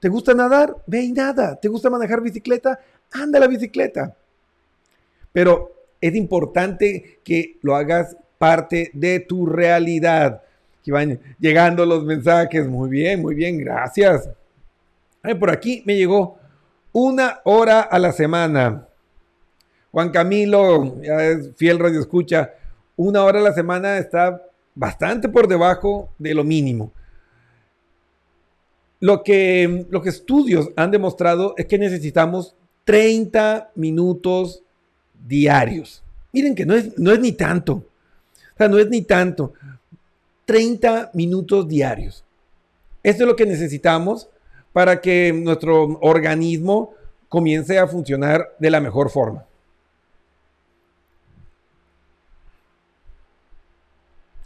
¿Te 0.00 0.08
gusta 0.08 0.34
nadar? 0.34 0.74
Ve 0.84 1.02
y 1.02 1.12
nada. 1.12 1.54
¿Te 1.54 1.68
gusta 1.68 1.88
manejar 1.88 2.20
bicicleta? 2.20 2.80
Anda 3.12 3.38
la 3.38 3.46
bicicleta. 3.46 4.16
Pero 5.32 5.70
es 6.00 6.12
importante 6.16 7.20
que 7.22 7.56
lo 7.62 7.76
hagas 7.76 8.16
parte 8.36 8.90
de 8.94 9.20
tu 9.20 9.46
realidad. 9.46 10.42
Que 10.82 10.90
van 10.90 11.20
llegando 11.38 11.86
los 11.86 12.02
mensajes. 12.02 12.66
Muy 12.66 12.90
bien, 12.90 13.22
muy 13.22 13.36
bien, 13.36 13.58
gracias. 13.58 14.28
Por 15.38 15.50
aquí 15.50 15.82
me 15.86 15.96
llegó 15.96 16.38
una 16.92 17.40
hora 17.44 17.80
a 17.80 17.98
la 17.98 18.12
semana. 18.12 18.86
Juan 19.92 20.10
Camilo, 20.10 21.00
ya 21.02 21.24
es 21.24 21.50
fiel 21.56 21.78
radio 21.78 22.00
escucha, 22.00 22.52
una 22.96 23.24
hora 23.24 23.40
a 23.40 23.42
la 23.42 23.52
semana 23.52 23.98
está 23.98 24.42
bastante 24.74 25.28
por 25.28 25.48
debajo 25.48 26.10
de 26.18 26.34
lo 26.34 26.44
mínimo. 26.44 26.92
Lo 29.00 29.22
que, 29.22 29.86
lo 29.88 30.02
que 30.02 30.10
estudios 30.10 30.70
han 30.76 30.90
demostrado 30.90 31.54
es 31.56 31.66
que 31.66 31.78
necesitamos 31.78 32.54
30 32.84 33.72
minutos 33.74 34.62
diarios. 35.26 36.02
Miren 36.32 36.54
que 36.54 36.66
no 36.66 36.74
es, 36.74 36.98
no 36.98 37.10
es 37.12 37.20
ni 37.20 37.32
tanto. 37.32 37.72
O 37.74 38.56
sea, 38.56 38.68
no 38.68 38.78
es 38.78 38.88
ni 38.88 39.02
tanto. 39.02 39.54
30 40.44 41.10
minutos 41.14 41.66
diarios. 41.66 42.24
Esto 43.02 43.24
es 43.24 43.28
lo 43.28 43.36
que 43.36 43.46
necesitamos 43.46 44.28
para 44.72 45.00
que 45.00 45.32
nuestro 45.32 45.98
organismo 46.00 46.94
comience 47.28 47.78
a 47.78 47.86
funcionar 47.86 48.54
de 48.58 48.70
la 48.70 48.80
mejor 48.80 49.10
forma. 49.10 49.46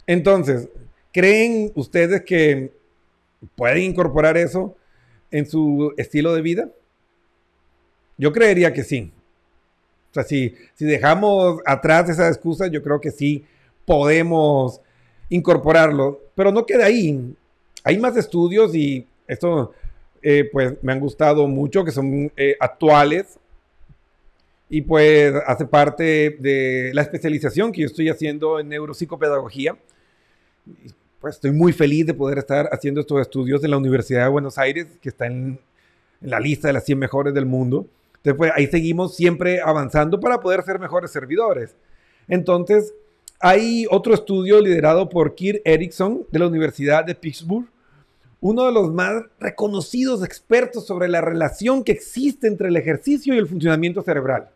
Entonces, 0.07 0.69
¿creen 1.11 1.71
ustedes 1.75 2.23
que 2.23 2.71
pueden 3.55 3.83
incorporar 3.83 4.37
eso 4.37 4.75
en 5.31 5.47
su 5.47 5.93
estilo 5.97 6.33
de 6.33 6.41
vida? 6.41 6.69
Yo 8.17 8.31
creería 8.31 8.71
que 8.71 8.83
sí. 8.83 9.11
O 10.11 10.13
sea, 10.13 10.23
si, 10.23 10.55
si 10.75 10.85
dejamos 10.85 11.59
atrás 11.65 12.09
esa 12.09 12.27
excusa, 12.27 12.67
yo 12.67 12.81
creo 12.81 13.01
que 13.01 13.11
sí 13.11 13.45
podemos 13.85 14.79
incorporarlo. 15.29 16.21
Pero 16.35 16.51
no 16.51 16.65
queda 16.65 16.85
ahí. 16.85 17.35
Hay 17.83 17.97
más 17.97 18.15
estudios 18.15 18.73
y 18.75 19.07
esto 19.27 19.73
eh, 20.27 20.49
pues 20.51 20.73
me 20.81 20.91
han 20.91 20.99
gustado 20.99 21.47
mucho, 21.47 21.85
que 21.85 21.91
son 21.91 22.31
eh, 22.35 22.57
actuales. 22.59 23.37
Y 24.67 24.81
pues 24.81 25.35
hace 25.45 25.67
parte 25.67 26.35
de 26.39 26.89
la 26.95 27.03
especialización 27.03 27.71
que 27.71 27.81
yo 27.81 27.85
estoy 27.85 28.09
haciendo 28.09 28.59
en 28.59 28.69
neuropsicopedagogía. 28.69 29.77
Pues 31.21 31.35
estoy 31.35 31.51
muy 31.51 31.73
feliz 31.73 32.07
de 32.07 32.15
poder 32.15 32.39
estar 32.39 32.67
haciendo 32.71 33.01
estos 33.01 33.21
estudios 33.21 33.63
en 33.63 33.69
la 33.69 33.77
Universidad 33.77 34.23
de 34.23 34.29
Buenos 34.29 34.57
Aires, 34.57 34.87
que 34.99 35.09
está 35.09 35.27
en, 35.27 35.59
la 36.21 36.39
lista 36.39 36.69
de 36.69 36.73
las 36.73 36.85
100 36.85 36.97
mejores 36.97 37.33
del 37.35 37.45
mundo. 37.45 37.85
Entonces, 38.15 38.35
pues 38.35 38.51
ahí 38.55 38.65
seguimos 38.65 39.15
siempre 39.15 39.61
avanzando 39.61 40.19
para 40.19 40.39
poder 40.39 40.63
ser 40.63 40.79
mejores 40.79 41.11
servidores. 41.11 41.75
Entonces, 42.27 42.95
hay 43.39 43.85
otro 43.91 44.15
estudio 44.15 44.59
liderado 44.59 45.07
por 45.07 45.35
Kirk 45.35 45.61
Erickson 45.65 46.25
de 46.31 46.39
la 46.39 46.47
Universidad 46.47 47.05
de 47.05 47.13
Pittsburgh, 47.13 47.67
uno 48.47 48.67
de 48.67 48.71
los 48.71 48.93
más 48.93 49.23
reconocidos 49.39 50.23
expertos 50.23 50.85
sobre 50.85 51.07
la 51.07 51.19
relación 51.19 51.83
que 51.83 51.93
existe 51.93 52.45
entre 52.45 52.67
el 52.67 52.77
ejercicio 52.77 53.33
y 53.33 53.39
el 53.39 53.47
funcionamiento 53.47 54.03
cerebral. 54.03 54.51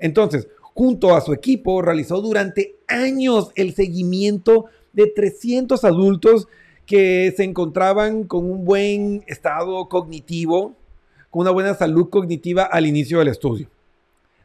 Entonces, 0.00 0.48
junto 0.74 1.14
a 1.14 1.20
su 1.20 1.32
equipo, 1.32 1.82
realizó 1.82 2.20
durante 2.20 2.74
años 2.88 3.52
el 3.54 3.74
seguimiento 3.74 4.64
de 4.92 5.06
300 5.06 5.84
adultos 5.84 6.48
que 6.84 7.32
se 7.36 7.44
encontraban 7.44 8.24
con 8.24 8.50
un 8.50 8.64
buen 8.64 9.22
estado 9.28 9.88
cognitivo, 9.88 10.74
con 11.30 11.42
una 11.42 11.52
buena 11.52 11.74
salud 11.74 12.10
cognitiva 12.10 12.64
al 12.64 12.86
inicio 12.86 13.20
del 13.20 13.28
estudio. 13.28 13.68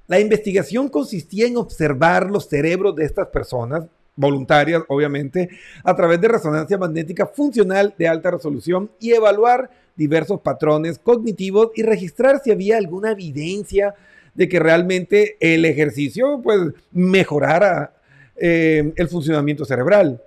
La 0.05 0.19
investigación 0.19 0.87
consistía 0.87 1.47
en 1.47 1.57
observar 1.57 2.29
los 2.29 2.47
cerebros 2.47 2.95
de 2.95 3.05
estas 3.05 3.29
personas, 3.29 3.85
voluntarias 4.21 4.83
obviamente, 4.87 5.49
a 5.83 5.95
través 5.95 6.21
de 6.21 6.29
resonancia 6.29 6.77
magnética 6.77 7.25
funcional 7.25 7.93
de 7.97 8.07
alta 8.07 8.31
resolución 8.31 8.89
y 8.99 9.11
evaluar 9.11 9.69
diversos 9.95 10.39
patrones 10.39 10.99
cognitivos 10.99 11.71
y 11.75 11.83
registrar 11.83 12.39
si 12.41 12.51
había 12.51 12.77
alguna 12.77 13.11
evidencia 13.11 13.93
de 14.33 14.47
que 14.47 14.59
realmente 14.59 15.35
el 15.39 15.65
ejercicio 15.65 16.39
pues 16.41 16.59
mejorara 16.91 17.93
eh, 18.37 18.93
el 18.95 19.07
funcionamiento 19.09 19.65
cerebral. 19.65 20.21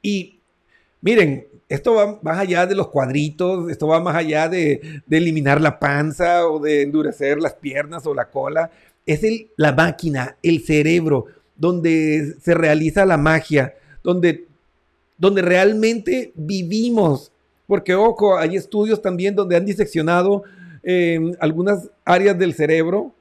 Y 0.00 0.38
miren, 1.00 1.46
esto 1.68 1.94
va 1.94 2.18
más 2.22 2.38
allá 2.38 2.66
de 2.66 2.74
los 2.74 2.88
cuadritos, 2.88 3.70
esto 3.70 3.86
va 3.86 4.00
más 4.00 4.16
allá 4.16 4.48
de, 4.48 5.02
eliminar 5.08 5.60
la 5.60 5.78
panza 5.78 6.48
o 6.48 6.58
de 6.58 6.82
endurecer 6.82 7.38
las 7.38 7.54
piernas 7.54 8.06
o 8.06 8.14
la 8.14 8.28
cola. 8.28 8.70
Es 9.06 9.20
la 9.56 9.72
máquina, 9.72 10.36
el 10.42 10.64
cerebro, 10.64 11.26
donde 11.60 12.36
se 12.40 12.54
realiza 12.54 13.04
la 13.04 13.18
magia, 13.18 13.74
donde, 14.02 14.46
donde 15.18 15.42
realmente 15.42 16.32
vivimos. 16.34 17.32
Porque, 17.66 17.94
ojo, 17.94 18.38
hay 18.38 18.56
estudios 18.56 19.02
también 19.02 19.34
donde 19.36 19.56
han 19.56 19.66
diseccionado 19.66 20.42
em, 20.82 21.34
algunas 21.38 21.90
áreas 22.06 22.38
del 22.38 22.54
cerebro 22.54 23.12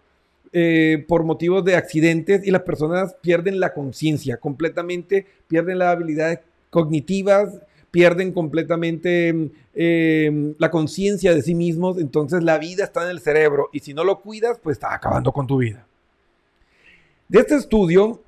eh, 0.54 1.06
por 1.08 1.26
motivos 1.26 1.66
de 1.66 1.76
accidentes 1.76 2.48
y 2.48 2.52
las 2.52 2.62
personas 2.62 3.14
pierden 3.22 3.60
la 3.60 3.74
conciencia 3.74 4.38
completamente, 4.38 5.28
pierden 5.50 5.78
las 5.78 5.90
habilidades 5.90 6.40
cognitivas, 6.70 7.60
pierden 7.92 8.32
completamente 8.32 9.52
em, 9.76 10.56
la 10.58 10.72
conciencia 10.72 11.36
de 11.36 11.42
sí 11.42 11.56
mismos, 11.56 11.98
entonces 11.98 12.42
la 12.42 12.58
vida 12.58 12.86
está 12.86 13.04
en 13.04 13.10
el 13.10 13.20
cerebro 13.20 13.70
y 13.74 13.80
si 13.80 13.94
no 13.94 14.06
lo 14.06 14.22
cuidas, 14.22 14.60
pues 14.64 14.78
está 14.78 14.94
acabando 14.94 15.34
con 15.34 15.46
tu 15.46 15.58
vida. 15.58 15.86
De 17.28 17.40
este 17.40 17.56
estudio, 17.56 18.22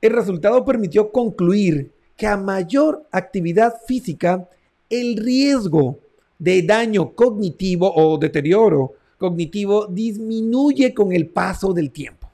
el 0.00 0.12
resultado 0.12 0.64
permitió 0.64 1.10
concluir 1.12 1.92
que 2.16 2.26
a 2.26 2.36
mayor 2.36 3.06
actividad 3.10 3.74
física, 3.86 4.48
el 4.88 5.16
riesgo 5.16 5.98
de 6.38 6.62
daño 6.62 7.12
cognitivo 7.14 7.92
o 7.94 8.18
deterioro 8.18 8.94
cognitivo 9.18 9.86
disminuye 9.86 10.94
con 10.94 11.12
el 11.12 11.28
paso 11.28 11.72
del 11.72 11.90
tiempo. 11.90 12.28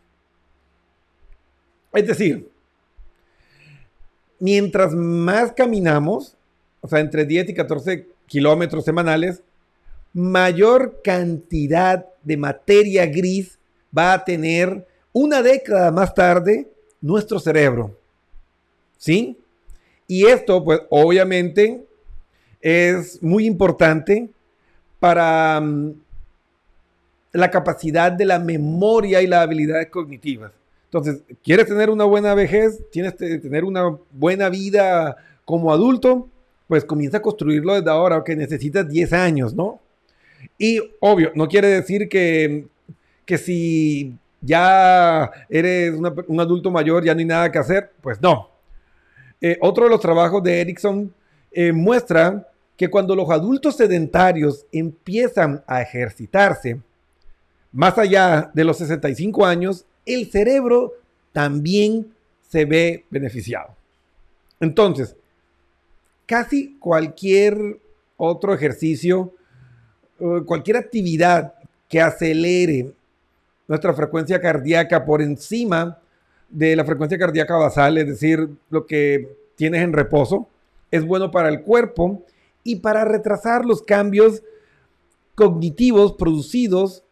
Es 1.92 2.07
decir, 2.07 2.48
mientras 4.38 4.94
más 4.94 5.52
caminamos, 5.52 6.37
o 6.81 6.88
sea, 6.88 7.00
entre 7.00 7.24
10 7.24 7.50
y 7.50 7.55
14 7.55 8.09
kilómetros 8.26 8.85
semanales, 8.85 9.42
mayor 10.12 11.00
cantidad 11.02 12.07
de 12.22 12.37
materia 12.37 13.07
gris 13.07 13.59
va 13.96 14.12
a 14.12 14.24
tener 14.24 14.87
una 15.12 15.42
década 15.42 15.90
más 15.90 16.14
tarde 16.14 16.70
nuestro 17.00 17.38
cerebro. 17.38 17.96
¿Sí? 18.96 19.38
Y 20.06 20.26
esto, 20.26 20.62
pues, 20.64 20.80
obviamente 20.90 21.85
es 22.61 23.22
muy 23.22 23.46
importante 23.46 24.28
para 24.98 25.61
mm, 25.61 25.94
la 27.32 27.50
capacidad 27.50 28.11
de 28.11 28.24
la 28.24 28.38
memoria 28.38 29.20
y 29.22 29.26
las 29.26 29.40
habilidades 29.40 29.88
cognitivas. 29.90 30.52
Entonces, 30.85 31.22
¿quieres 31.42 31.66
tener 31.66 31.90
una 31.90 32.04
buena 32.04 32.35
vejez? 32.35 32.80
¿Tienes 32.90 33.14
que 33.14 33.38
tener 33.38 33.64
una 33.64 33.98
buena 34.12 34.48
vida 34.48 35.16
como 35.44 35.72
adulto? 35.72 36.28
Pues 36.68 36.85
comienza 36.85 37.18
a 37.18 37.22
construirlo 37.22 37.74
desde 37.74 37.90
ahora, 37.90 38.22
que 38.24 38.35
necesitas 38.35 38.88
10 38.88 39.12
años, 39.12 39.54
¿no? 39.54 39.80
Y 40.59 40.80
obvio, 41.00 41.32
no 41.35 41.48
quiere 41.48 41.68
decir 41.68 42.09
que, 42.09 42.66
que 43.24 43.37
si 43.37 44.16
ya 44.46 45.30
eres 45.48 45.94
un 45.94 46.40
adulto 46.40 46.70
mayor, 46.70 47.04
ya 47.04 47.14
no 47.14 47.18
hay 47.18 47.24
nada 47.24 47.52
que 47.52 47.59
hacer. 47.59 47.92
Pues 48.00 48.20
no. 48.20 48.50
Eh, 49.40 49.59
otro 49.61 49.85
de 49.85 49.90
los 49.90 50.00
trabajos 50.00 50.42
de 50.42 50.61
Erickson 50.61 51.12
eh, 51.52 51.72
muestra 51.72 52.48
que 52.76 52.88
cuando 52.88 53.16
los 53.16 53.28
adultos 53.30 53.76
sedentarios 53.76 54.66
empiezan 54.70 55.62
a 55.66 55.82
ejercitarse, 55.82 56.80
más 57.72 57.98
allá 57.98 58.50
de 58.54 58.64
los 58.64 58.78
65 58.78 59.44
años, 59.44 59.85
el 60.04 60.30
cerebro 60.30 60.92
también 61.32 62.12
se 62.48 62.64
ve 62.64 63.04
beneficiado. 63.11 63.74
Entonces, 64.61 65.16
casi 66.24 66.76
cualquier 66.78 67.78
otro 68.16 68.54
ejercicio, 68.54 69.35
cualquier 70.46 70.78
actividad 70.78 71.54
que 71.88 72.00
acelere 72.00 72.92
nuestra 73.68 73.94
frecuencia 73.94 74.40
cardíaca 74.40 75.05
por 75.05 75.22
encima 75.22 75.98
de 76.48 76.76
la 76.76 76.85
frecuencia 76.85 77.18
cardíaca 77.18 77.57
basal, 77.57 77.98
es 77.98 78.07
decir, 78.07 78.48
lo 78.70 78.87
que 78.87 79.37
tienes 79.57 79.83
en 79.83 79.92
reposo, 79.92 80.48
es 80.90 81.05
bueno 81.05 81.31
para 81.31 81.48
el 81.48 81.62
cuerpo 81.62 82.24
y 82.62 82.76
para 82.76 83.05
retrasar 83.05 83.64
los 83.64 83.83
cambios 83.83 84.42
cognitivos 85.35 86.14
producidos 86.14 87.05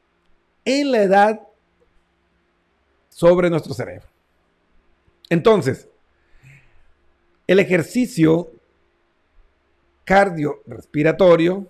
en 0.65 0.93
la 0.93 1.03
edad 1.03 1.41
sobre 3.09 3.51
nuestro 3.51 3.75
cerebro. 3.75 4.07
Entonces, 5.31 5.89
el 7.47 7.59
ejercicio 7.59 8.51
cardiorrespiratorio 10.05 11.67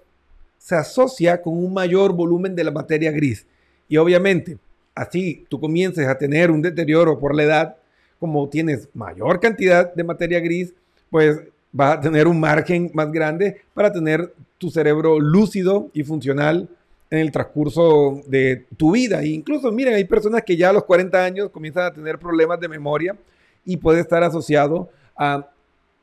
se 0.59 0.77
asocia 0.77 1.43
con 1.43 1.59
un 1.59 1.75
mayor 1.75 2.13
volumen 2.13 2.57
de 2.57 2.65
la 2.65 2.71
materia 2.71 3.11
gris. 3.11 3.47
Y 3.89 3.97
obviamente, 3.97 4.59
así 4.95 5.45
tú 5.49 5.61
comiences 5.61 6.07
a 6.07 6.17
tener 6.17 6.51
un 6.51 6.63
deterioro 6.63 7.19
por 7.19 7.35
la 7.35 7.43
edad, 7.43 7.77
como 8.19 8.49
tienes 8.49 8.89
mayor 8.95 9.41
cantidad 9.41 9.93
de 9.95 10.05
materia 10.05 10.41
gris, 10.41 10.73
pues 11.11 11.41
vas 11.73 11.99
a 11.99 12.01
tener 12.01 12.27
un 12.27 12.39
margen 12.39 12.91
más 12.95 13.11
grande 13.11 13.61
para 13.75 13.93
tener 13.93 14.33
tu 14.59 14.71
cerebro 14.71 15.19
lúcido 15.19 15.91
y 15.93 16.05
funcional 16.05 16.69
en 17.11 17.19
el 17.19 17.31
transcurso 17.31 18.23
de 18.27 18.65
tu 18.77 18.93
vida. 18.93 19.23
E 19.23 19.29
incluso, 19.29 19.71
miren, 19.71 19.95
hay 19.95 20.05
personas 20.05 20.43
que 20.43 20.57
ya 20.57 20.71
a 20.71 20.73
los 20.73 20.85
40 20.85 21.25
años 21.25 21.51
comienzan 21.51 21.87
a 21.87 21.93
tener 21.93 22.19
problemas 22.19 22.61
de 22.61 22.69
memoria 22.69 23.17
y 23.65 23.77
puede 23.77 24.01
estar 24.01 24.23
asociado 24.23 24.89
a 25.17 25.49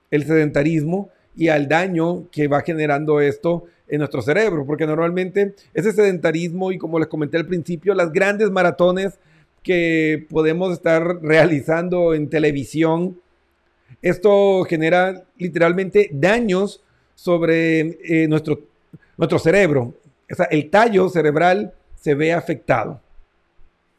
el 0.10 0.25
sedentarismo 0.25 1.10
y 1.36 1.48
al 1.48 1.67
daño 1.67 2.30
que 2.32 2.48
va 2.48 2.62
generando 2.62 3.22
esto 3.22 3.65
en 3.88 4.00
nuestro 4.00 4.22
cerebro, 4.22 4.65
porque 4.65 4.86
normalmente 4.86 5.54
ese 5.74 5.91
sedentarismo 5.91 6.72
y 6.72 6.78
como 6.78 7.00
les 7.00 7.08
comenté 7.08 7.38
al 7.38 7.46
principio, 7.46 7.94
las 7.94 8.12
grandes 8.12 8.50
maratones 8.50 9.20
que 9.63 10.26
podemos 10.30 10.74
estar 10.74 11.22
realizando 11.22 12.13
en 12.13 12.30
televisión, 12.30 13.20
esto 14.02 14.63
genera 14.63 15.24
literalmente 15.38 16.10
daños 16.12 16.82
sobre 17.15 17.98
eh, 18.04 18.28
nuestro, 18.28 18.62
nuestro 19.17 19.38
cerebro. 19.38 19.94
El 20.50 20.70
tallo 20.70 21.10
cerebral 21.10 21.74
se 21.96 22.15
ve 22.15 22.34
afectado. 22.34 23.00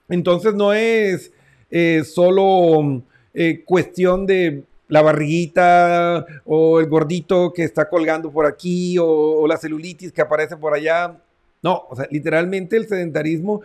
Entonces 0.08 0.54
no 0.54 0.72
es 0.72 1.32
eh, 1.70 2.02
solo 2.04 3.02
eh, 3.34 3.62
cuestión 3.64 4.26
de 4.26 4.64
la 4.92 5.00
barriguita 5.00 6.26
o 6.44 6.78
el 6.78 6.86
gordito 6.86 7.50
que 7.50 7.64
está 7.64 7.88
colgando 7.88 8.30
por 8.30 8.44
aquí 8.44 8.98
o, 9.00 9.46
la 9.46 9.56
celulitis 9.56 10.12
que 10.12 10.20
aparece 10.20 10.54
por 10.54 10.74
allá. 10.74 11.16
No, 11.62 11.86
o 11.88 11.96
sea, 11.96 12.06
literalmente 12.10 12.76
el 12.76 12.86
sedentarismo 12.86 13.62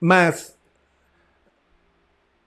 más 0.00 0.54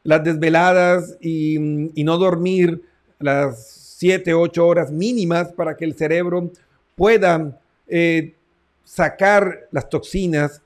las 0.04 0.24
desveladas 0.24 1.18
y, 1.20 1.58
no 1.58 2.20
dormir 2.20 2.84
las 3.18 3.96
7, 3.98 4.32
8 4.32 4.68
horas 4.68 4.92
mínimas 4.92 5.52
para 5.54 5.76
que 5.76 5.86
el 5.86 5.96
cerebro 5.96 6.52
pueda 6.96 7.60
eh, 7.88 8.36
sacar 8.84 9.68
las 9.72 9.90
toxinas, 9.90 10.62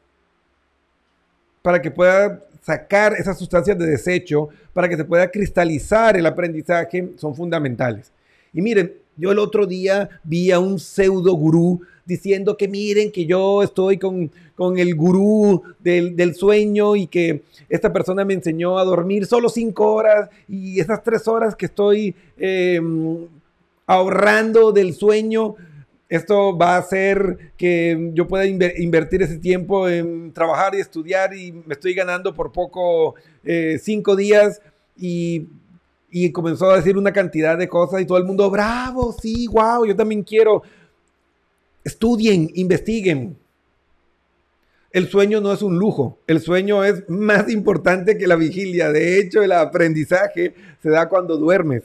para 1.61 1.81
que 1.81 1.91
pueda 1.91 2.41
sacar 2.62 3.13
esas 3.13 3.38
sustancias 3.38 3.78
de 3.78 3.88
desecho 3.88 4.50
para 4.74 4.88
que 4.88 4.95
se 4.95 5.06
pueda 5.06 5.30
cristalizar 5.30 6.15
el 6.15 6.26
aprendizaje 6.26 7.10
son 7.17 7.36
fundamentales. 7.36 8.12
Y 8.54 8.62
miren, 8.62 8.93
yo 9.17 9.32
el 9.32 9.39
otro 9.39 9.65
día 9.65 10.10
vi 10.24 10.52
a 10.52 10.60
un 10.60 10.80
pseudo 10.80 11.34
gurú 11.34 11.82
diciendo 12.06 12.58
que 12.58 12.67
miren 12.67 13.12
que 13.12 13.26
yo 13.26 13.63
estoy 13.63 13.97
con, 13.97 14.32
el 14.78 14.95
gurú 14.95 15.63
del, 15.80 16.36
sueño 16.36 16.95
y 16.95 17.08
que 17.08 17.43
esta 17.67 17.91
persona 17.91 18.24
me 18.26 18.34
enseñó 18.34 18.78
a 18.78 18.84
dormir 18.84 19.26
solo 19.26 19.50
cinco 19.50 19.93
horas 19.93 20.30
y 20.47 20.80
esas 20.80 21.04
tres 21.04 21.28
horas 21.28 21.56
que 21.56 21.65
estoy 21.65 22.15
em, 22.38 23.28
ahorrando 23.88 24.71
del 24.71 24.93
sueño 24.93 25.56
esto 26.12 26.58
va 26.58 26.76
a 26.76 26.80
hacer 26.80 27.54
que 27.56 28.12
yo 28.13 28.28
pueda 28.28 28.45
invertir 28.45 29.21
ese 29.21 29.38
tiempo 29.38 29.88
en 29.88 30.34
trabajar 30.34 30.76
y 30.76 30.82
estudiar 30.82 31.34
y 31.34 31.54
me 31.54 31.74
estoy 31.74 31.93
ganando 31.93 32.34
por 32.34 32.52
poco 32.52 33.15
eh, 33.45 33.80
cinco 33.82 34.17
días 34.17 34.62
y, 34.97 35.47
y, 36.12 36.30
comenzó 36.34 36.69
a 36.69 36.76
decir 36.76 36.97
una 36.97 37.13
cantidad 37.13 37.58
de 37.58 37.69
cosas 37.69 38.02
y 38.02 38.06
todo 38.06 38.17
el 38.17 38.26
mundo, 38.26 38.52
bravo, 38.52 39.13
sí, 39.13 39.47
wow, 39.47 39.86
yo 39.86 39.95
también 39.95 40.21
quiero. 40.21 40.63
Estudien, 41.82 42.52
investiguen. 42.56 43.38
El 44.91 45.08
sueño 45.08 45.39
no 45.39 45.54
es 45.54 45.62
un 45.62 45.80
lujo, 45.80 46.19
el 46.28 46.41
sueño 46.41 46.84
es 46.84 47.08
más 47.08 47.50
importante 47.50 48.17
que 48.17 48.28
la 48.28 48.36
vigilia. 48.36 48.91
De 48.91 49.17
hecho, 49.17 49.41
el 49.41 49.54
aprendizaje 49.54 50.56
se 50.84 50.89
da 50.89 51.08
cuando 51.08 51.38
duermes 51.38 51.84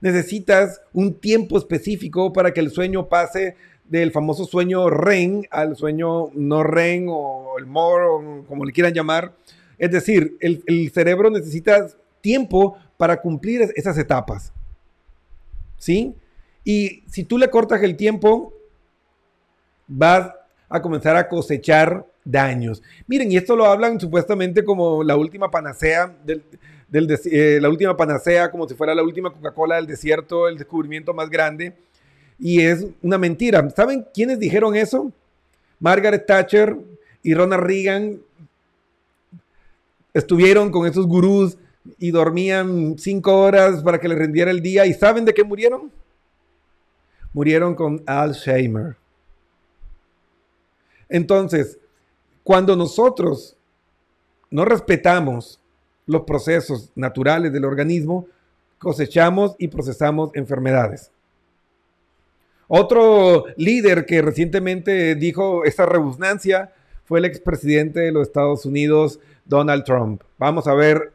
necesitas 0.00 0.80
un 0.92 1.14
tiempo 1.14 1.58
específico 1.58 2.32
para 2.32 2.52
que 2.52 2.60
el 2.60 2.70
sueño 2.70 3.08
pase 3.08 3.56
del 3.90 4.12
famoso 4.12 4.44
sueño 4.44 4.88
REM 4.88 5.42
al 5.50 5.76
sueño 5.76 6.30
no 6.34 6.62
REM 6.62 7.08
o 7.08 7.58
el 7.58 7.66
MOR 7.66 8.46
como 8.46 8.64
le 8.64 8.72
quieran 8.72 8.94
llamar. 8.94 9.32
Es 9.78 9.90
decir, 9.90 10.36
el, 10.40 10.90
cerebro 10.92 11.30
necesita 11.30 11.88
tiempo 12.20 12.76
para 12.96 13.20
cumplir 13.20 13.62
esas 13.74 13.98
etapas. 13.98 14.52
¿Sí? 15.76 16.14
Y 16.64 17.02
si 17.08 17.24
tú 17.24 17.38
le 17.38 17.50
cortas 17.50 17.82
el 17.82 17.96
tiempo, 17.96 18.52
vas 19.88 20.30
a 20.68 20.80
comenzar 20.80 21.16
a 21.16 21.28
cosechar 21.28 22.06
daños. 22.24 22.82
Miren, 23.06 23.32
y 23.32 23.36
esto 23.36 23.56
lo 23.56 23.64
hablan 23.64 23.98
supuestamente 23.98 24.64
como 24.64 25.02
la 25.02 25.16
última 25.16 25.50
panacea 25.50 26.14
eh, 26.92 27.58
la 27.60 27.68
última 27.68 27.96
panacea, 27.96 28.50
como 28.50 28.68
si 28.68 28.74
fuera 28.74 28.94
la 28.94 29.02
última 29.02 29.32
Coca-Cola 29.32 29.76
del 29.76 29.86
desierto, 29.86 30.48
el 30.48 30.58
descubrimiento 30.58 31.14
más 31.14 31.30
grande. 31.30 31.74
Y 32.38 32.60
es 32.60 32.86
una 33.02 33.18
mentira. 33.18 33.68
¿Saben 33.70 34.06
quiénes 34.12 34.38
dijeron 34.38 34.74
eso? 34.74 35.12
Margaret 35.78 36.26
Thatcher 36.26 36.76
y 37.22 37.34
Ronald 37.34 37.62
Reagan 37.62 38.20
estuvieron 40.12 40.70
con 40.70 40.86
esos 40.86 41.06
gurús 41.06 41.56
y 41.98 42.10
dormían 42.10 42.98
cinco 42.98 43.40
horas 43.40 43.82
para 43.82 43.98
que 43.98 44.08
les 44.08 44.18
rendiera 44.18 44.50
el 44.50 44.60
día. 44.60 44.86
¿Y 44.86 44.94
saben 44.94 45.24
de 45.24 45.34
qué 45.34 45.44
murieron? 45.44 45.90
Murieron 47.32 47.74
con 47.74 48.02
Alzheimer. 48.06 48.96
Entonces, 51.08 51.78
cuando 52.42 52.74
nosotros 52.74 53.56
no 54.50 54.64
respetamos 54.64 55.59
los 56.10 56.22
procesos 56.22 56.90
naturales 56.96 57.52
del 57.52 57.64
organismo, 57.64 58.26
cosechamos 58.78 59.54
y 59.58 59.68
procesamos 59.68 60.30
enfermedades. 60.34 61.12
Otro 62.66 63.46
líder 63.56 64.06
que 64.06 64.20
recientemente 64.20 65.14
dijo 65.14 65.64
esta 65.64 65.86
rebusnancia 65.86 66.72
fue 67.04 67.20
el 67.20 67.24
expresidente 67.24 68.00
de 68.00 68.12
los 68.12 68.26
Estados 68.26 68.66
Unidos, 68.66 69.20
Donald 69.44 69.84
Trump. 69.84 70.22
Vamos 70.36 70.66
a 70.66 70.74
ver 70.74 71.12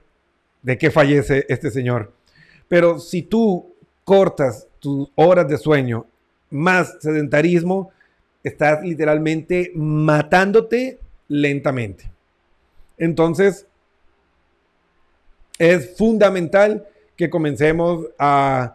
de 0.61 0.77
qué 0.77 0.91
fallece 0.91 1.45
este 1.49 1.71
señor. 1.71 2.13
Pero 2.67 2.99
si 2.99 3.21
tú 3.21 3.73
cortas 4.03 4.67
tus 4.79 5.09
horas 5.15 5.47
de 5.47 5.57
sueño 5.57 6.05
más 6.49 6.97
sedentarismo, 7.01 7.91
estás 8.43 8.81
literalmente 8.81 9.71
matándote 9.75 10.99
lentamente. 11.27 12.09
Entonces, 12.97 13.67
es 15.59 15.95
fundamental 15.97 16.85
que 17.15 17.29
comencemos 17.29 18.07
a, 18.19 18.73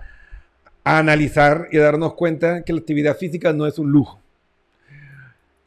analizar 0.83 1.69
y 1.71 1.77
a 1.77 1.83
darnos 1.83 2.15
cuenta 2.15 2.63
que 2.63 2.73
la 2.73 2.81
actividad 2.81 3.17
física 3.17 3.53
no 3.53 3.67
es 3.67 3.79
un 3.79 3.93
lujo. 3.93 4.19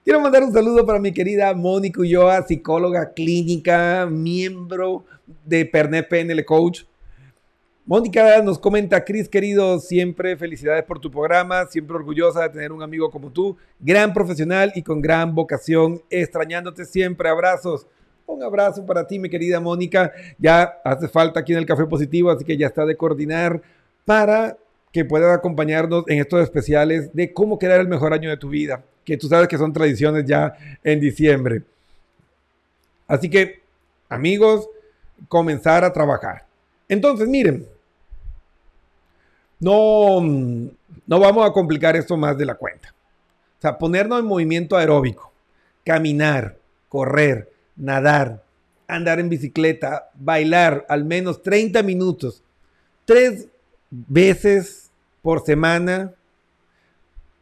Quiero 0.03 0.19
mandar 0.19 0.43
un 0.43 0.51
saludo 0.51 0.85
para 0.85 0.99
mi 0.99 1.13
querida 1.13 1.53
Mónica 1.53 2.01
Ulloa, 2.01 2.41
psicóloga 2.41 3.13
clínica, 3.13 4.07
miembro 4.09 5.05
de 5.45 5.65
Pernet 5.65 6.09
PNL 6.09 6.43
Coach. 6.43 6.83
Mónica 7.85 8.41
nos 8.41 8.57
comenta, 8.57 9.05
Cris 9.05 9.29
querido, 9.29 9.79
siempre 9.79 10.35
felicidades 10.35 10.83
por 10.83 10.99
tu 10.99 11.11
programa, 11.11 11.67
siempre 11.67 11.95
orgullosa 11.95 12.41
de 12.41 12.49
tener 12.49 12.71
un 12.71 12.81
amigo 12.81 13.11
como 13.11 13.29
tú, 13.29 13.55
gran 13.79 14.13
profesional 14.13 14.71
y 14.75 14.81
con 14.81 15.01
gran 15.01 15.35
vocación, 15.35 16.01
extrañándote 16.09 16.85
siempre, 16.85 17.29
abrazos. 17.29 17.87
Un 18.25 18.41
abrazo 18.41 18.85
para 18.85 19.05
ti, 19.05 19.19
mi 19.19 19.29
querida 19.29 19.59
Mónica. 19.59 20.11
Ya 20.37 20.79
hace 20.83 21.07
falta 21.07 21.41
aquí 21.41 21.51
en 21.53 21.59
el 21.59 21.65
Café 21.65 21.85
Positivo, 21.85 22.31
así 22.31 22.45
que 22.45 22.57
ya 22.57 22.67
está 22.67 22.85
de 22.85 22.95
coordinar 22.95 23.61
para 24.05 24.57
que 24.91 25.05
puedas 25.05 25.35
acompañarnos 25.35 26.05
en 26.07 26.19
estos 26.19 26.41
especiales 26.41 27.13
de 27.13 27.33
cómo 27.33 27.57
crear 27.57 27.81
el 27.81 27.87
mejor 27.87 28.13
año 28.13 28.29
de 28.29 28.37
tu 28.37 28.49
vida, 28.49 28.83
que 29.03 29.17
tú 29.17 29.27
sabes 29.27 29.47
que 29.47 29.57
son 29.57 29.73
tradiciones 29.73 30.25
ya 30.25 30.55
en 30.83 30.99
diciembre. 30.99 31.63
Así 33.07 33.29
que, 33.29 33.61
amigos, 34.09 34.69
comenzar 35.27 35.83
a 35.83 35.91
trabajar. 35.91 36.45
Entonces, 36.87 37.27
miren, 37.27 37.67
no, 39.59 40.21
no 40.21 41.19
vamos 41.19 41.49
a 41.49 41.51
complicar 41.51 41.95
esto 41.95 42.15
más 42.17 42.37
de 42.37 42.45
la 42.45 42.55
cuenta. 42.55 42.93
O 43.57 43.61
sea, 43.61 43.77
ponernos 43.77 44.19
en 44.19 44.25
movimiento 44.25 44.77
aeróbico, 44.77 45.31
caminar, 45.83 46.57
correr, 46.87 47.52
nadar, 47.75 48.43
andar 48.87 49.19
en 49.19 49.29
bicicleta, 49.29 50.09
bailar 50.15 50.85
al 50.89 51.05
menos 51.05 51.41
30 51.41 51.83
minutos, 51.83 52.43
tres 53.05 53.47
veces 53.89 54.91
por 55.21 55.45
semana, 55.45 56.13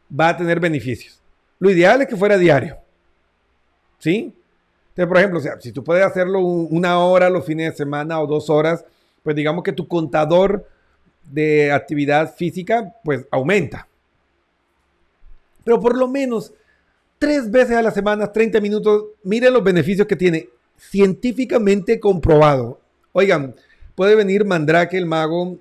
va 0.08 0.30
a 0.30 0.36
tener 0.36 0.60
beneficios. 0.60 1.20
Lo 1.58 1.70
ideal 1.70 2.02
es 2.02 2.08
que 2.08 2.16
fuera 2.16 2.36
diario. 2.36 2.78
¿Sí? 3.98 4.34
Entonces, 4.90 5.06
por 5.06 5.18
ejemplo, 5.18 5.40
si 5.60 5.72
tú 5.72 5.82
puedes 5.82 6.04
hacerlo 6.04 6.40
una 6.40 6.98
hora 6.98 7.30
los 7.30 7.46
fines 7.46 7.70
de 7.70 7.76
semana 7.76 8.20
o 8.20 8.26
dos 8.26 8.50
horas, 8.50 8.84
pues 9.22 9.34
digamos 9.34 9.64
que 9.64 9.72
tu 9.72 9.88
contador 9.88 10.68
de 11.24 11.72
actividad 11.72 12.34
física, 12.34 12.94
pues 13.04 13.26
aumenta. 13.30 13.88
Pero 15.64 15.80
por 15.80 15.96
lo 15.96 16.08
menos 16.08 16.52
tres 17.22 17.48
veces 17.48 17.76
a 17.76 17.82
la 17.82 17.92
semana, 17.92 18.32
30 18.32 18.60
minutos, 18.60 19.04
miren 19.22 19.52
los 19.52 19.62
beneficios 19.62 20.08
que 20.08 20.16
tiene. 20.16 20.48
Científicamente 20.76 22.00
comprobado. 22.00 22.80
Oigan, 23.12 23.54
puede 23.94 24.16
venir 24.16 24.44
Mandrake 24.44 24.98
el 24.98 25.06
mago, 25.06 25.56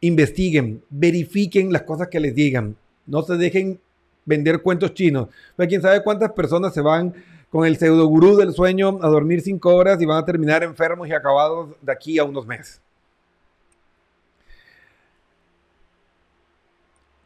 investiguen, 0.00 0.82
verifiquen 0.88 1.74
las 1.74 1.82
cosas 1.82 2.08
que 2.08 2.20
les 2.20 2.34
digan. 2.34 2.74
No 3.04 3.20
se 3.20 3.36
dejen 3.36 3.78
vender 4.24 4.62
cuentos 4.62 4.94
chinos. 4.94 5.28
Pues 5.56 5.68
quién 5.68 5.82
sabe 5.82 6.02
cuántas 6.02 6.32
personas 6.32 6.72
se 6.72 6.80
van 6.80 7.12
con 7.50 7.66
el 7.66 7.76
pseudo 7.76 8.06
gurú 8.06 8.38
del 8.38 8.54
sueño 8.54 8.98
a 9.02 9.08
dormir 9.08 9.42
cinco 9.42 9.74
horas 9.74 10.00
y 10.00 10.06
van 10.06 10.22
a 10.22 10.24
terminar 10.24 10.62
enfermos 10.62 11.06
y 11.06 11.12
acabados 11.12 11.68
de 11.82 11.92
aquí 11.92 12.18
a 12.18 12.24
unos 12.24 12.46
meses. 12.46 12.80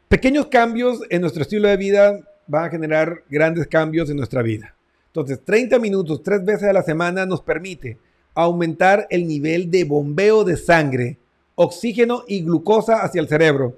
Pequeños 0.09 0.47
cambios 0.47 0.99
en 1.09 1.21
nuestro 1.21 1.43
estilo 1.43 1.69
de 1.69 1.77
vida 1.77 2.19
van 2.47 2.65
a 2.65 2.69
generar 2.69 3.23
grandes 3.29 3.67
cambios 3.67 4.09
en 4.09 4.17
nuestra 4.17 4.41
vida. 4.41 4.73
Entonces, 5.07 5.39
30 5.43 5.79
minutos 5.79 6.21
tres 6.23 6.43
veces 6.45 6.69
a 6.69 6.73
la 6.73 6.83
semana 6.83 7.25
nos 7.25 7.41
permite 7.41 7.97
aumentar 8.33 9.07
el 9.09 9.27
nivel 9.27 9.71
de 9.71 9.83
bombeo 9.83 10.43
de 10.43 10.57
sangre, 10.57 11.17
oxígeno 11.55 12.23
y 12.27 12.41
glucosa 12.41 13.01
hacia 13.01 13.19
el 13.19 13.27
cerebro. 13.27 13.77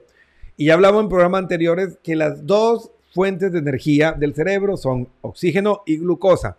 Y 0.57 0.65
ya 0.65 0.73
hablamos 0.73 1.03
en 1.03 1.09
programas 1.09 1.43
anteriores 1.43 1.97
que 2.03 2.15
las 2.15 2.45
dos 2.45 2.91
fuentes 3.13 3.51
de 3.51 3.59
energía 3.59 4.11
del 4.11 4.35
cerebro 4.35 4.75
son 4.75 5.07
oxígeno 5.21 5.83
y 5.85 5.97
glucosa. 5.97 6.57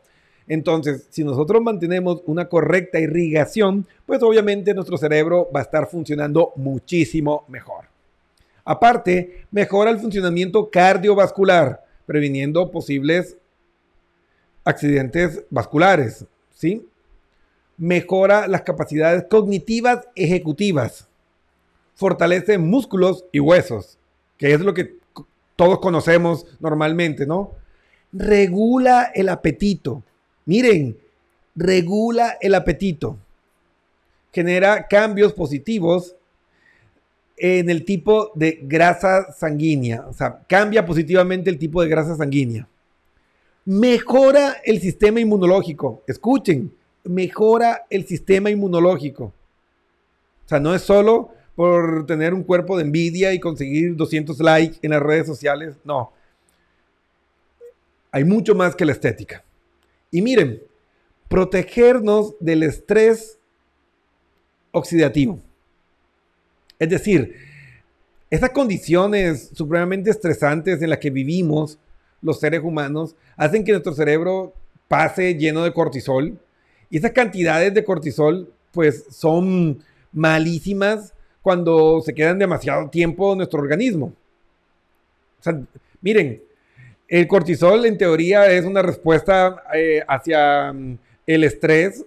Entonces, 0.48 1.06
si 1.10 1.22
nosotros 1.22 1.62
mantenemos 1.62 2.22
una 2.26 2.48
correcta 2.48 2.98
irrigación, 2.98 3.86
pues 4.04 4.22
obviamente 4.22 4.74
nuestro 4.74 4.96
cerebro 4.96 5.48
va 5.54 5.60
a 5.60 5.64
estar 5.64 5.86
funcionando 5.86 6.52
muchísimo 6.56 7.44
mejor. 7.48 7.84
Aparte, 8.64 9.44
mejora 9.50 9.90
el 9.90 9.98
funcionamiento 9.98 10.70
cardiovascular, 10.70 11.84
previniendo 12.10 12.72
posibles 12.72 13.36
accidentes 14.64 15.44
vasculares, 15.48 16.24
¿sí? 16.52 16.84
Mejora 17.76 18.48
las 18.48 18.62
capacidades 18.62 19.26
cognitivas 19.30 20.08
ejecutivas, 20.16 21.06
fortalece 21.94 22.58
músculos 22.58 23.26
y 23.30 23.38
huesos, 23.38 23.96
que 24.38 24.52
es 24.52 24.60
lo 24.60 24.74
que 24.74 24.96
todos 25.54 25.78
conocemos 25.78 26.46
normalmente, 26.58 27.26
¿no? 27.26 27.52
Regula 28.12 29.12
el 29.14 29.28
apetito. 29.28 30.02
Miren, 30.46 30.98
regula 31.54 32.36
el 32.40 32.56
apetito. 32.56 33.18
Genera 34.32 34.88
cambios 34.88 35.32
positivos 35.32 36.16
en 37.42 37.70
el 37.70 37.87
tipo 37.87 38.33
de 38.35 38.61
grasa 38.62 39.33
sanguínea. 39.33 40.05
O 40.07 40.12
sea, 40.12 40.40
cambia 40.46 40.85
positivamente 40.85 41.48
el 41.48 41.59
tipo 41.59 41.81
de 41.83 41.88
grasa 41.88 42.14
sanguínea. 42.14 42.68
Mejora 43.64 44.59
el 44.62 44.79
sistema 44.79 45.20
inmunológico. 45.20 46.03
Escuchen, 46.07 46.70
mejora 47.03 47.87
el 47.88 48.07
sistema 48.07 48.50
inmunológico. 48.50 49.24
O 50.44 50.48
sea, 50.48 50.61
no 50.61 50.74
es 50.74 50.83
solo 50.83 51.31
por 51.55 52.05
tener 52.05 52.35
un 52.35 52.42
cuerpo 52.42 52.76
de 52.76 52.85
envidia 52.85 53.33
y 53.33 53.40
conseguir 53.40 53.96
200 53.96 54.38
likes 54.40 54.79
en 54.83 54.90
las 54.90 55.03
redes 55.03 55.26
sociales. 55.26 55.76
No. 55.83 56.12
Hay 58.12 58.24
mucho 58.24 58.55
más 58.55 58.76
que 58.76 58.85
la 58.85 58.92
estética. 58.92 59.42
Y 60.11 60.20
miren, 60.20 60.62
protegernos 61.29 62.35
del 62.38 62.64
estrés 62.64 63.38
oxidativo. 64.72 65.40
Es 66.80 66.88
decir, 66.88 67.36
esas 68.30 68.50
condiciones 68.50 69.50
supremamente 69.54 70.10
estresantes 70.10 70.82
en 70.82 70.90
las 70.90 70.98
que 70.98 71.10
vivimos 71.10 71.78
los 72.22 72.40
seres 72.40 72.62
humanos 72.62 73.14
hacen 73.36 73.64
que 73.64 73.72
nuestro 73.72 73.92
cerebro 73.92 74.54
pase 74.88 75.34
lleno 75.34 75.62
de 75.62 75.72
cortisol. 75.72 76.38
Y 76.90 76.98
esas 76.98 77.12
cantidades 77.12 77.72
de 77.72 77.84
cortisol 77.84 78.52
pues 78.72 79.04
son 79.10 79.82
malísimas 80.12 81.14
cuando 81.42 82.00
se 82.00 82.14
quedan 82.14 82.38
demasiado 82.38 82.88
tiempo 82.88 83.32
en 83.32 83.38
nuestro 83.38 83.60
organismo. 83.60 84.12
O 85.38 85.42
sea, 85.42 85.60
miren, 86.00 86.42
el 87.08 87.26
cortisol 87.26 87.84
en 87.86 87.98
teoría 87.98 88.50
es 88.50 88.64
una 88.64 88.82
respuesta 88.82 89.64
eh, 89.74 90.02
hacia 90.06 90.72
mm, 90.72 90.98
el 91.26 91.44
estrés, 91.44 92.04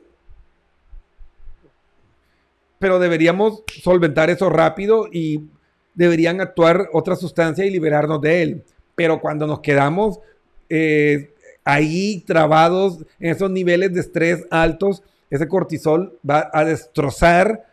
pero 2.84 3.00
deberíamos 3.00 3.63
solventar 3.82 4.30
eso 4.30 4.50
rápido 4.50 5.08
y 5.10 5.46
deberían 5.96 6.41
actuar 6.41 6.89
otra 6.91 7.15
sustancia 7.15 7.65
y 7.65 7.69
liberarnos 7.69 8.19
de 8.19 8.43
él. 8.43 8.63
Pero 8.93 9.22
cuando 9.22 9.48
nos 9.48 9.62
quedamos 9.62 10.19
eh, 10.67 11.34
ahí 11.63 12.26
trabados 12.28 13.06
en 13.22 13.32
esos 13.32 13.50
niveles 13.50 13.93
de 13.93 14.02
estrés 14.02 14.46
altos, 14.52 15.02
ese 15.30 15.48
cortisol 15.48 16.19
va 16.30 16.50
a 16.52 16.65
destrozar 16.65 17.65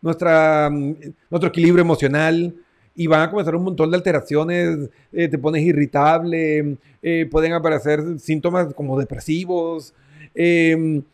nuestra, 0.00 0.68
mm, 0.68 0.96
nuestro 1.30 1.50
equilibrio 1.50 1.82
emocional 1.82 2.52
y 2.96 3.06
van 3.06 3.20
a 3.20 3.30
comenzar 3.30 3.54
un 3.54 3.62
montón 3.62 3.92
de 3.92 3.96
alteraciones, 3.96 4.90
eh, 5.12 5.28
te 5.28 5.38
pones 5.38 5.62
irritable, 5.62 6.78
eh, 7.00 7.28
pueden 7.30 7.52
aparecer 7.52 8.18
síntomas 8.18 8.74
como 8.74 8.98
depresivos, 8.98 9.94
em, 10.34 11.04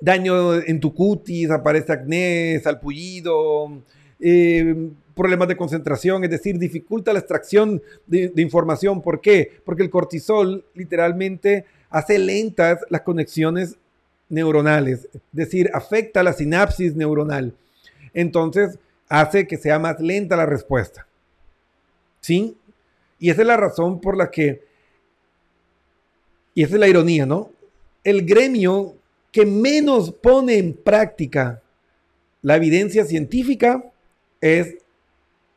daño 0.00 0.54
en 0.54 0.80
tu 0.80 0.94
cutis, 0.94 1.50
aparece 1.50 1.92
acné, 1.92 2.60
salpullido, 2.62 3.82
em, 4.20 4.94
problemas 5.14 5.48
de 5.48 5.56
concentración, 5.56 6.24
es 6.24 6.30
decir, 6.30 6.58
dificulta 6.58 7.12
la 7.12 7.18
extracción 7.18 7.82
de, 8.06 8.28
de, 8.28 8.42
información. 8.42 9.02
¿Por 9.02 9.20
qué? 9.20 9.60
Porque 9.64 9.82
el 9.82 9.90
cortisol 9.90 10.64
literalmente 10.74 11.64
hace 11.90 12.18
lentas 12.18 12.80
las 12.88 13.02
conexiones 13.02 13.76
neuronales, 14.28 15.08
es 15.12 15.20
decir, 15.32 15.70
afecta 15.72 16.22
la 16.22 16.32
sinapsis 16.32 16.94
neuronal. 16.94 17.54
Entonces, 18.14 18.78
hace 19.08 19.46
que 19.46 19.56
sea 19.56 19.78
más 19.78 20.00
lenta 20.00 20.36
la 20.36 20.46
respuesta. 20.46 21.06
¿Sí? 22.20 22.56
Y 23.18 23.30
esa 23.30 23.42
es 23.42 23.46
la 23.46 23.56
razón 23.56 24.00
por 24.00 24.16
la 24.16 24.30
que, 24.30 24.62
y 26.54 26.62
esa 26.62 26.74
es 26.74 26.80
la 26.80 26.88
ironía, 26.88 27.26
¿no? 27.26 27.50
El 28.04 28.24
gremio 28.24 28.94
que 29.38 29.46
menos 29.46 30.10
pone 30.10 30.58
en 30.58 30.74
práctica 30.74 31.62
la 32.42 32.56
evidencia 32.56 33.04
científica 33.04 33.84
es 34.40 34.78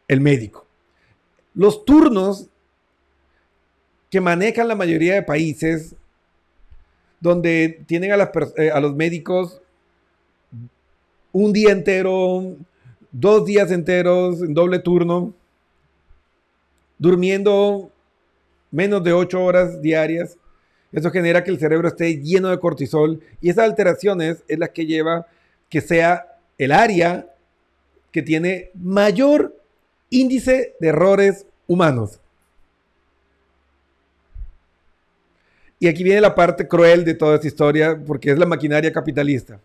el 0.07 0.21
médico. 0.21 0.67
Los 1.55 1.83
turnos 1.83 2.47
que 4.11 4.21
manejan 4.21 4.67
la 4.67 4.75
mayoría 4.75 5.15
de 5.15 5.23
países 5.23 5.95
donde 7.19 7.83
tienen 7.87 8.11
a, 8.11 8.31
eh, 8.57 8.69
a 8.69 8.79
los 8.79 8.95
médicos 8.95 9.59
un 11.31 11.51
día 11.51 11.71
entero, 11.71 12.55
dos 13.11 13.45
días 13.47 13.71
enteros 13.71 14.43
en 14.43 14.53
doble 14.53 14.77
turno, 14.77 15.33
durmiendo 16.99 17.89
menos 18.69 19.03
de 19.03 19.11
ocho 19.11 19.43
horas 19.43 19.81
diarias. 19.81 20.37
Eso 20.91 21.09
genera 21.11 21.43
que 21.43 21.51
el 21.51 21.59
cerebro 21.59 21.87
esté 21.87 22.17
lleno 22.17 22.49
de 22.49 22.59
cortisol 22.59 23.21
y 23.39 23.49
esas 23.49 23.65
alteraciones 23.65 24.43
es 24.47 24.59
la 24.59 24.67
que 24.67 24.85
lleva 24.85 25.27
que 25.69 25.81
sea 25.81 26.37
el 26.57 26.71
área 26.71 27.27
que 28.11 28.21
tiene 28.21 28.71
mayor 28.73 29.55
índice 30.09 30.75
de 30.79 30.87
errores 30.89 31.45
humanos. 31.65 32.19
Y 35.79 35.87
aquí 35.87 36.03
viene 36.03 36.21
la 36.21 36.35
parte 36.35 36.67
cruel 36.67 37.03
de 37.03 37.15
toda 37.15 37.35
esta 37.35 37.47
historia, 37.47 37.99
porque 38.05 38.29
es 38.29 38.37
la 38.37 38.45
maquinaria 38.45 38.91
capitalista. 38.91 39.59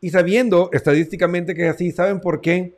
Y 0.00 0.10
sabiendo 0.10 0.68
estadísticamente 0.72 1.54
que 1.54 1.66
es 1.66 1.74
así, 1.74 1.90
¿saben 1.90 2.20
por 2.20 2.42
qué 2.42 2.74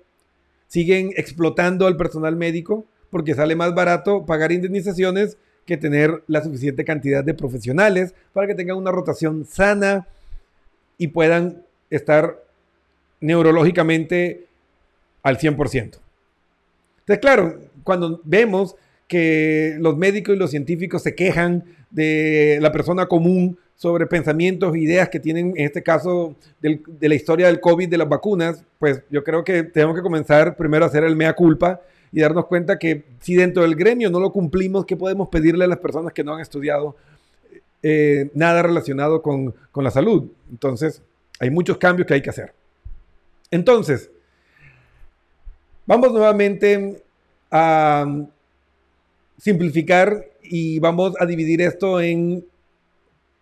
siguen 0.69 1.11
explotando 1.17 1.89
al 1.89 1.97
personal 1.97 2.37
médico? 2.37 2.87
Porque 3.11 3.35
sale 3.35 3.57
más 3.57 3.75
barato 3.75 4.25
pagar 4.25 4.53
indemnizaciones 4.53 5.37
que 5.69 5.77
tener 5.77 6.25
la 6.27 6.43
suficiente 6.43 6.83
cantidad 6.83 7.23
de 7.23 7.35
profesionales 7.35 8.15
para 8.33 8.47
que 8.47 8.55
tengan 8.55 8.79
una 8.79 8.91
rotación 8.91 9.45
sana 9.45 10.09
y 10.97 11.09
puedan 11.09 11.63
estar 11.91 12.43
neurológicamente 13.21 14.47
al 15.23 15.37
100%. 15.37 15.99
Entonces, 17.01 17.19
claro, 17.21 17.61
cuando 17.85 18.19
vemos 18.25 18.77
que 19.07 19.77
los 19.79 19.99
médicos 19.99 20.35
y 20.35 20.39
los 20.39 20.51
científicos 20.51 21.03
se 21.03 21.15
quejan 21.15 21.65
de 21.91 22.59
la 22.63 22.73
persona 22.73 23.07
común 23.07 23.59
sobre 23.77 24.07
pensamientos 24.07 24.75
e 24.75 24.79
ideas 24.81 25.11
que 25.11 25.21
tienen, 25.21 25.53
en 25.55 25.67
este 25.67 25.83
caso, 25.83 26.35
de 26.63 27.09
la 27.09 27.15
historia 27.15 27.49
del 27.49 27.61
COVID, 27.61 27.91
de 27.91 27.99
las 27.99 28.09
vacunas, 28.09 28.65
pues 28.79 29.03
yo 29.11 29.23
creo 29.23 29.45
que 29.45 29.65
tenemos 29.65 29.95
que 29.95 30.03
comenzar 30.03 30.57
primero 30.57 30.87
a 30.87 30.89
hacer 30.89 31.05
el 31.05 31.15
mea 31.15 31.35
culpa 31.35 31.83
y 32.13 32.21
darnos 32.21 32.47
cuenta 32.47 32.79
que 32.79 33.05
si 33.21 33.35
dentro 33.35 33.63
del 33.63 33.77
gremio 33.77 34.11
no 34.11 34.21
lo 34.21 34.33
cumplimos, 34.33 34.87
¿qué 34.87 34.97
podemos 34.97 35.29
pedirle 35.29 35.65
a 35.65 35.69
las 35.69 35.79
personas 35.79 36.13
que 36.13 36.25
no 36.25 36.35
han 36.35 36.41
estudiado 36.41 36.97
eh, 37.83 38.31
nada 38.35 38.63
relacionado 38.63 39.23
con, 39.23 39.55
con 39.71 39.85
la 39.85 39.91
salud? 39.91 40.31
Entonces, 40.51 41.03
hay 41.41 41.51
muchos 41.51 41.79
cambios 41.79 42.07
que 42.07 42.15
hay 42.15 42.23
que 42.23 42.31
hacer. 42.31 42.55
Entonces, 43.51 44.11
vamos 45.87 46.13
nuevamente 46.13 47.03
a 47.51 48.07
simplificar 49.39 50.27
y 50.43 50.79
vamos 50.79 51.15
a 51.19 51.27
dividir 51.27 51.63
esto 51.63 52.01
en 52.01 52.45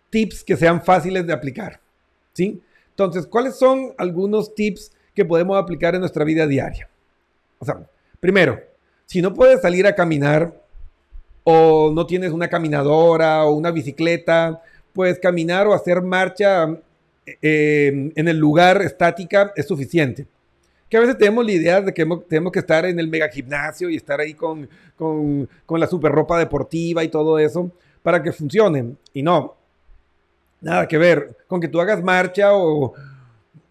tips 0.09 0.43
que 0.43 0.55
sean 0.55 0.83
fáciles 0.83 1.25
de 1.25 1.33
aplicar. 1.33 1.79
¿Sí? 2.33 2.61
Entonces, 2.91 3.27
¿cuáles 3.27 3.55
son 3.55 3.93
algunos 3.97 4.53
tips 4.55 4.91
que 5.13 5.25
podemos 5.25 5.57
aplicar 5.61 5.95
en 5.95 6.01
nuestra 6.01 6.23
vida 6.23 6.47
diaria? 6.47 6.89
O 7.59 7.65
sea, 7.65 7.87
primero, 8.27 8.59
si 9.05 9.21
no 9.21 9.33
puedes 9.33 9.61
salir 9.61 9.87
a 9.87 9.95
caminar 9.95 10.53
o 11.45 11.93
no 11.95 12.05
tienes 12.05 12.33
una 12.33 12.49
caminadora 12.49 13.45
o 13.45 13.53
una 13.53 13.71
bicicleta, 13.71 14.61
pues 14.91 15.17
caminar 15.17 15.65
o 15.65 15.73
hacer 15.73 16.01
marcha 16.01 16.67
eh, 17.41 18.11
en 18.13 18.27
el 18.27 18.37
lugar 18.37 18.81
estática 18.81 19.53
es 19.55 19.65
suficiente. 19.65 20.27
Que 20.89 20.97
a 20.97 20.99
veces 20.99 21.17
tenemos 21.17 21.45
la 21.45 21.53
idea 21.53 21.79
de 21.79 21.93
que 21.93 22.05
tenemos 22.27 22.51
que 22.51 22.59
estar 22.59 22.85
en 22.85 22.99
el 22.99 23.07
mega 23.07 23.29
gimnasio 23.29 23.89
y 23.89 23.95
estar 23.95 24.19
ahí 24.19 24.33
con, 24.33 24.67
con, 24.97 25.47
con 25.65 25.79
la 25.79 25.87
super 25.87 26.11
ropa 26.11 26.37
deportiva 26.37 27.05
y 27.05 27.07
todo 27.07 27.39
eso 27.39 27.71
para 28.03 28.21
que 28.21 28.33
funcione. 28.33 28.95
Y 29.13 29.23
no, 29.23 29.55
nada 30.59 30.85
que 30.85 30.97
ver. 30.97 31.37
Con 31.47 31.61
que 31.61 31.69
tú 31.69 31.79
hagas 31.79 32.03
marcha 32.03 32.53
o, 32.53 32.93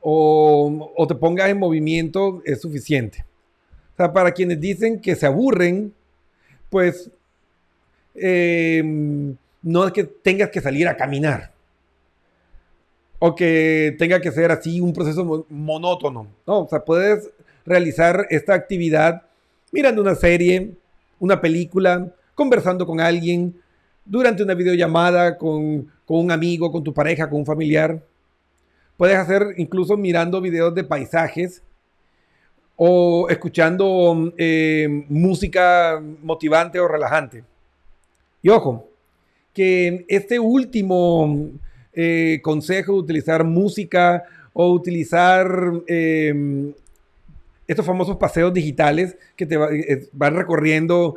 o, 0.01 0.93
o 0.97 1.07
te 1.07 1.15
pongas 1.15 1.51
en 1.51 1.59
movimiento 1.59 2.41
es 2.47 2.63
suficiente. 2.63 3.26
O 3.97 3.99
sea, 3.99 4.13
para 4.13 4.33
quienes 4.33 4.61
dicen 4.61 5.01
que 5.01 5.17
se 5.17 5.25
aburren, 5.25 5.95
pues 6.69 7.11
eh, 8.15 8.83
no 9.63 9.87
es 9.87 9.93
que 9.93 10.05
tengas 10.05 10.51
que 10.51 10.61
salir 10.61 10.87
a 10.87 10.99
caminar 10.99 11.51
o 13.19 13.35
que 13.35 13.97
tenga 13.99 14.21
que 14.21 14.31
ser 14.31 14.51
así 14.51 14.83
un 14.83 14.93
proceso 14.93 15.47
monótono. 15.49 16.27
No, 16.47 16.61
o 16.65 16.69
sea, 16.69 16.85
puedes 16.85 17.31
realizar 17.65 18.27
esta 18.29 18.53
actividad 18.53 19.23
mirando 19.73 20.03
una 20.03 20.15
serie, 20.15 20.73
una 21.19 21.41
película, 21.41 22.13
conversando 22.35 22.87
con 22.87 23.01
alguien, 23.01 23.59
durante 24.05 24.43
una 24.43 24.53
videollamada 24.53 25.39
con, 25.39 25.91
con 26.05 26.19
un 26.19 26.31
amigo, 26.31 26.71
con 26.71 26.85
tu 26.85 26.93
pareja, 26.93 27.31
con 27.31 27.41
un 27.41 27.47
familiar. 27.47 28.03
Puedes 28.99 29.17
hacer 29.17 29.55
incluso 29.57 29.97
mirando 29.97 30.43
videos 30.43 30.75
de 30.75 30.85
paisajes 30.85 31.63
o 32.77 33.29
escuchando 33.31 34.33
eh, 34.37 35.05
música 35.09 36.03
motivante 36.23 36.79
o 36.79 36.87
relajante. 36.87 37.43
Y 38.43 38.51
ojo, 38.51 38.89
que 39.53 40.05
este 40.09 40.39
último 40.39 41.51
eh, 41.95 42.41
consejo 42.43 42.93
de 42.93 42.99
utilizar 42.99 43.45
música 43.45 44.25
o 44.53 44.71
utilizar 44.71 45.49
em, 45.87 46.73
estos 47.67 47.85
famosos 47.85 48.17
paseos 48.17 48.53
digitales 48.53 49.17
que 49.35 49.47
te 49.47 49.55
eh, 49.55 50.09
van 50.13 50.37
recorriendo 50.37 51.15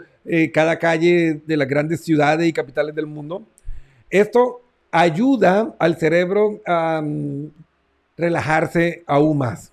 cada 0.53 0.78
calle 0.78 1.41
de 1.47 1.57
las 1.57 1.68
grandes 1.68 2.01
ciudades 2.01 2.47
y 2.47 2.53
capitales 2.53 2.93
del 2.93 3.07
mundo. 3.07 3.41
Esto 4.12 4.62
ayuda 4.91 5.76
al 5.80 5.97
cerebro 5.97 6.62
a 6.68 7.01
mm, 7.03 7.47
relajarse 8.16 9.03
aún 9.07 9.39
más. 9.39 9.72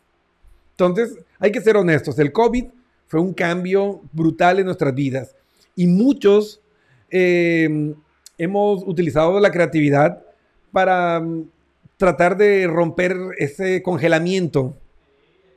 Entonces, 0.78 1.16
hay 1.38 1.50
que 1.50 1.62
ser 1.62 1.76
honestos. 1.76 2.18
El 2.18 2.32
COVID 2.32 2.66
fue 3.06 3.20
un 3.20 3.32
cambio 3.32 4.02
brutal 4.12 4.58
en 4.58 4.66
nuestras 4.66 4.94
vidas 4.94 5.34
y 5.74 5.86
muchos 5.86 6.60
eh, 7.10 7.94
hemos 8.36 8.82
utilizado 8.86 9.40
la 9.40 9.50
creatividad 9.50 10.22
para 10.72 11.20
mm, 11.20 11.48
tratar 11.96 12.36
de 12.36 12.66
romper 12.66 13.16
ese 13.38 13.82
congelamiento. 13.82 14.76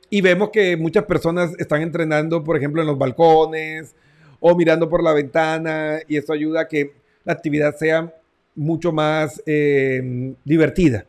Y 0.08 0.22
vemos 0.22 0.50
que 0.50 0.76
muchas 0.78 1.04
personas 1.04 1.52
están 1.58 1.82
entrenando, 1.82 2.42
por 2.42 2.56
ejemplo, 2.56 2.80
en 2.80 2.88
los 2.88 2.98
balcones 2.98 3.94
o 4.40 4.56
mirando 4.56 4.88
por 4.88 5.02
la 5.02 5.12
ventana 5.12 5.98
y 6.08 6.16
eso 6.16 6.32
ayuda 6.32 6.62
a 6.62 6.68
que 6.68 6.94
la 7.24 7.34
actividad 7.34 7.76
sea 7.76 8.12
mucho 8.54 8.90
más 8.90 9.42
eh, 9.44 10.34
divertida. 10.44 11.04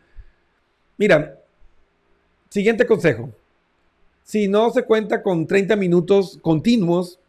Mira, 0.98 1.40
siguiente 2.50 2.86
consejo. 2.86 3.32
Si 4.32 4.48
no 4.48 4.70
se 4.72 4.84
cuenta 4.84 5.22
con 5.22 5.46
30 5.46 5.76
minutos 5.76 6.40
continuos, 6.42 7.20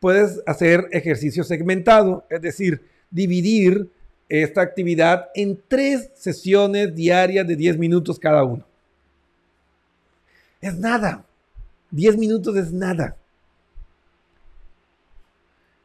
puedes 0.00 0.42
hacer 0.44 0.86
ejercicio 0.90 1.44
segmentado, 1.44 2.26
es 2.28 2.42
decir, 2.42 2.82
dividir 3.10 3.88
esta 4.28 4.60
actividad 4.60 5.30
en 5.34 5.58
tres 5.66 6.10
sesiones 6.14 6.94
diarias 6.94 7.46
de 7.46 7.56
10 7.56 7.78
minutos 7.78 8.18
cada 8.18 8.44
uno. 8.44 8.66
Es 10.60 10.76
nada. 10.76 11.24
10 11.90 12.18
minutos 12.18 12.54
es 12.54 12.70
nada. 12.70 13.16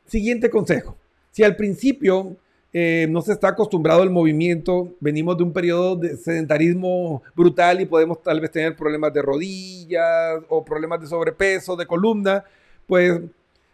Siguiente 0.05 0.49
consejo. 0.49 0.97
Si 1.31 1.45
al 1.45 1.55
principio 1.55 2.35
eh, 2.77 3.07
no 3.09 3.21
se 3.21 3.31
está 3.31 3.47
acostumbrado 3.47 4.01
al 4.01 4.09
movimiento, 4.09 4.93
venimos 4.99 5.37
de 5.37 5.43
un 5.43 5.53
periodo 5.53 5.95
de 5.95 6.17
sedentarismo 6.17 7.23
brutal 7.33 7.79
y 7.79 7.85
podemos 7.85 8.21
tal 8.21 8.41
vez 8.41 8.51
tener 8.51 8.75
problemas 8.75 9.13
de 9.13 9.21
rodillas 9.21 10.43
o 10.49 10.65
problemas 10.65 10.99
de 10.99 11.07
sobrepeso, 11.07 11.77
de 11.77 11.85
columna, 11.85 12.43
pues 12.85 13.21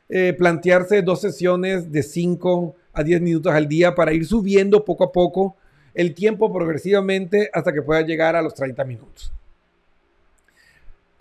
eh, 0.08 0.34
plantearse 0.38 1.02
dos 1.02 1.20
sesiones 1.20 1.92
de 1.92 2.04
5 2.04 2.76
a 2.94 3.02
10 3.02 3.22
minutos 3.22 3.52
al 3.52 3.68
día 3.68 3.96
para 3.96 4.14
ir 4.14 4.24
subiendo 4.24 4.86
poco 4.86 5.06
a 5.06 5.12
poco 5.12 5.56
el 5.96 6.14
tiempo 6.14 6.54
progresivamente 6.54 7.50
hasta 7.54 7.74
que 7.74 7.82
pueda 7.82 8.02
llegar 8.02 8.36
a 8.36 8.44
los 8.44 8.54
30 8.54 8.84
minutos. 8.84 9.34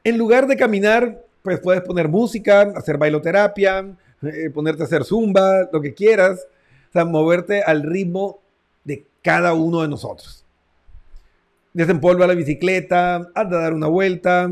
En 0.05 0.19
lugar 0.19 0.47
de 0.47 0.59
caminar, 0.59 1.25
pues 1.41 1.61
puedes 1.61 1.81
poner 1.81 2.09
música, 2.09 2.61
hacer 2.77 2.99
bailoterapia, 2.99 3.97
eh, 4.21 4.51
ponerte 4.51 4.83
a 4.83 4.85
hacer 4.85 5.03
zumba, 5.03 5.67
lo 5.73 5.81
que 5.81 5.95
quieras 5.95 6.47
o 6.91 6.93
sea, 6.93 7.05
moverte 7.05 7.63
al 7.63 7.83
ritmo 7.85 8.41
de 8.85 9.07
cada 9.23 9.55
uno 9.55 9.83
de 9.83 9.89
nosotros. 9.89 10.45
Desempolva 11.73 12.27
la 12.27 12.35
bicicleta, 12.35 13.29
anda 13.35 13.59
a 13.59 13.63
dar 13.63 13.75
una 13.75 13.87
vuelta. 13.87 14.51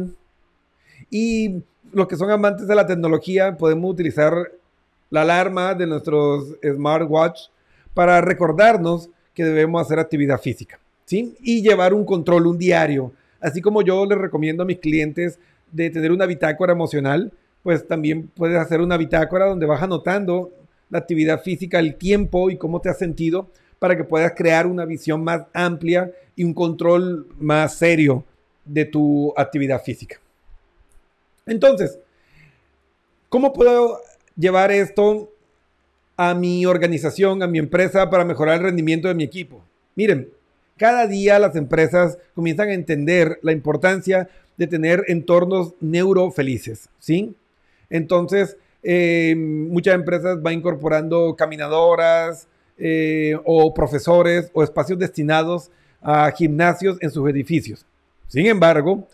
Y 1.10 1.62
los 1.92 2.06
que 2.06 2.16
son 2.16 2.30
amantes 2.30 2.68
de 2.68 2.74
la 2.76 2.86
tecnología, 2.86 3.56
podemos 3.56 3.90
utilizar 3.90 4.52
la 5.10 5.22
alarma 5.22 5.74
de 5.74 5.86
nuestros 5.86 6.54
smartwatch 6.62 7.48
para 7.92 8.20
recordarnos 8.20 9.10
que 9.34 9.44
debemos 9.44 9.82
hacer 9.82 9.98
actividad 9.98 10.40
física. 10.40 10.78
¿sí? 11.06 11.36
Y 11.40 11.62
llevar 11.62 11.92
un 11.92 12.04
control, 12.04 12.46
un 12.46 12.58
diario. 12.58 13.12
Así 13.40 13.60
como 13.60 13.82
yo 13.82 14.06
les 14.06 14.18
recomiendo 14.18 14.62
a 14.62 14.66
mis 14.66 14.78
clientes 14.78 15.40
de 15.72 15.90
tener 15.90 16.12
una 16.12 16.26
bitácora 16.26 16.72
emocional, 16.72 17.32
pues 17.64 17.86
también 17.86 18.28
puedes 18.28 18.58
hacer 18.58 18.80
una 18.80 18.96
bitácora 18.96 19.46
donde 19.46 19.66
vas 19.66 19.82
anotando 19.82 20.50
la 20.90 20.98
actividad 20.98 21.42
física, 21.42 21.78
el 21.78 21.96
tiempo 21.96 22.50
y 22.50 22.56
cómo 22.56 22.80
te 22.80 22.88
has 22.88 22.98
sentido 22.98 23.48
para 23.78 23.96
que 23.96 24.04
puedas 24.04 24.32
crear 24.34 24.66
una 24.66 24.84
visión 24.84 25.22
más 25.22 25.46
amplia 25.52 26.10
y 26.34 26.44
un 26.44 26.54
control 26.54 27.26
más 27.38 27.74
serio 27.74 28.24
de 28.64 28.84
tu 28.84 29.32
actividad 29.36 29.82
física. 29.82 30.20
Entonces, 31.46 31.98
¿cómo 33.28 33.52
puedo 33.52 34.00
llevar 34.36 34.70
esto 34.70 35.30
a 36.16 36.34
mi 36.34 36.66
organización, 36.66 37.42
a 37.42 37.46
mi 37.46 37.58
empresa 37.58 38.10
para 38.10 38.24
mejorar 38.24 38.56
el 38.56 38.64
rendimiento 38.64 39.08
de 39.08 39.14
mi 39.14 39.24
equipo? 39.24 39.62
Miren, 39.94 40.28
cada 40.76 41.06
día 41.06 41.38
las 41.38 41.56
empresas 41.56 42.18
comienzan 42.34 42.68
a 42.68 42.74
entender 42.74 43.38
la 43.42 43.52
importancia 43.52 44.28
de 44.56 44.66
tener 44.66 45.04
entornos 45.08 45.74
neurofelices, 45.80 46.88
¿sí? 46.98 47.34
Entonces, 47.90 48.56
eh, 48.82 49.34
muchas 49.36 49.94
empresas 49.94 50.40
van 50.40 50.54
incorporando 50.54 51.34
caminadoras 51.36 52.46
eh, 52.78 53.36
o 53.44 53.74
profesores 53.74 54.50
o 54.52 54.62
espacios 54.62 54.98
destinados 54.98 55.70
a 56.00 56.30
gimnasios 56.30 56.96
en 57.00 57.10
sus 57.10 57.28
edificios. 57.28 57.84
Sin 58.28 58.46
embargo, 58.46 59.08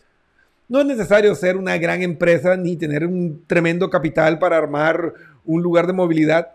no 0.68 0.80
es 0.80 0.86
necesario 0.86 1.34
ser 1.34 1.56
una 1.56 1.78
gran 1.78 2.02
empresa 2.02 2.56
ni 2.56 2.76
tener 2.76 3.06
un 3.06 3.42
tremendo 3.46 3.88
capital 3.88 4.38
para 4.38 4.56
armar 4.56 5.14
un 5.44 5.62
lugar 5.62 5.86
de 5.86 5.92
movilidad. 5.92 6.52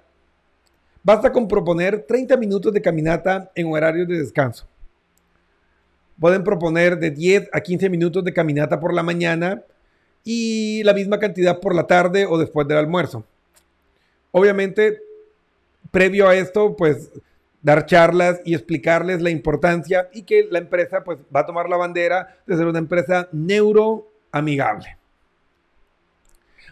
Basta 1.03 1.31
con 1.31 1.47
proponer 1.47 2.05
30 2.07 2.37
minutos 2.37 2.73
de 2.73 2.81
caminata 2.81 3.51
en 3.55 3.67
horarios 3.67 4.07
de 4.07 4.19
descanso. 4.19 4.67
Pueden 6.19 6.43
proponer 6.43 6.99
de 6.99 7.11
10 7.11 7.49
a 7.53 7.61
15 7.61 7.89
minutos 7.89 8.23
de 8.23 8.33
caminata 8.33 8.79
por 8.79 8.93
la 8.93 9.03
mañana 9.03 9.63
y 10.23 10.83
la 10.83 10.93
misma 10.93 11.19
cantidad 11.19 11.59
por 11.59 11.75
la 11.75 11.87
tarde 11.87 12.25
o 12.25 12.37
después 12.37 12.67
del 12.67 12.77
almuerzo. 12.77 13.23
Obviamente, 14.31 15.01
previo 15.91 16.27
a 16.27 16.35
esto, 16.35 16.75
pues 16.75 17.11
dar 17.61 17.85
charlas 17.85 18.39
y 18.45 18.53
explicarles 18.53 19.21
la 19.21 19.29
importancia 19.29 20.09
y 20.13 20.23
que 20.23 20.47
la 20.49 20.59
empresa 20.59 21.03
pues 21.03 21.19
va 21.35 21.41
a 21.41 21.45
tomar 21.45 21.69
la 21.69 21.77
bandera 21.77 22.37
de 22.45 22.55
ser 22.55 22.67
una 22.67 22.79
empresa 22.79 23.27
neuroamigable. 23.31 24.97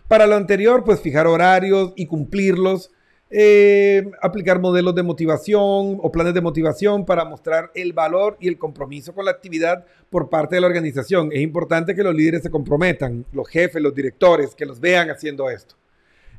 Para 0.08 0.28
lo 0.28 0.36
anterior, 0.36 0.84
pues 0.86 1.02
fijar 1.02 1.28
horarios 1.28 1.92
y 1.96 2.06
cumplirlos 2.06 2.92
eh, 3.30 4.10
aplicar 4.22 4.62
modelos 4.62 4.96
de 4.96 5.04
motivación 5.04 5.98
o 6.02 6.12
planes 6.12 6.34
de 6.34 6.40
motivación 6.40 7.06
para 7.06 7.26
mostrar 7.26 7.72
el 7.76 7.92
valor 7.92 8.38
y 8.40 8.48
el 8.48 8.58
compromiso 8.58 9.14
con 9.14 9.26
la 9.26 9.32
actividad 9.32 9.86
por 10.10 10.30
parte 10.30 10.56
de 10.56 10.62
la 10.62 10.68
organización. 10.68 11.30
Es 11.34 11.42
importante 11.42 11.94
que 11.94 12.04
los 12.04 12.16
líderes 12.16 12.44
se 12.44 12.50
comprometan, 12.50 13.26
los 13.34 13.50
jefes, 13.50 13.82
los 13.82 13.94
directores, 13.94 14.56
que 14.56 14.66
los 14.66 14.80
vean 14.80 15.10
haciendo 15.10 15.50
esto. 15.50 15.76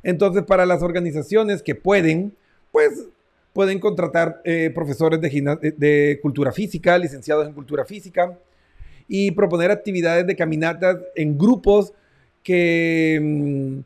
Entonces, 0.01 0.43
para 0.43 0.65
las 0.65 0.81
organizaciones 0.81 1.61
que 1.61 1.75
pueden, 1.75 2.35
pues 2.71 3.05
pueden 3.53 3.79
contratar 3.79 4.41
eh, 4.43 4.71
profesores 4.73 5.19
de, 5.21 6.19
cultura 6.21 6.51
física, 6.51 6.97
licenciados 6.97 7.47
en 7.47 7.53
cultura 7.53 7.85
física, 7.85 8.37
y 9.07 9.31
proponer 9.31 9.69
actividades 9.69 10.25
de 10.25 10.35
caminatas 10.35 10.97
en 11.15 11.37
grupos 11.37 11.93
que, 12.43 13.19
mm, 13.21 13.79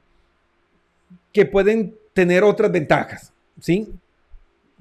que 1.31 1.45
pueden 1.45 1.95
tener 2.13 2.43
otras 2.43 2.71
ventajas, 2.71 3.33
¿sí? 3.59 3.93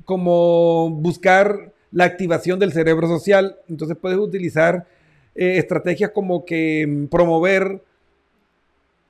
Como 0.04 0.90
buscar 0.90 1.72
la 1.90 2.04
activación 2.04 2.58
del 2.58 2.72
cerebro 2.72 3.06
social. 3.08 3.56
Entonces 3.68 3.96
puedes 4.00 4.18
utilizar 4.18 4.86
eh, 5.34 5.58
estrategias 5.58 6.10
como 6.10 6.44
que 6.44 6.86
mm, 6.86 7.06
promover 7.06 7.82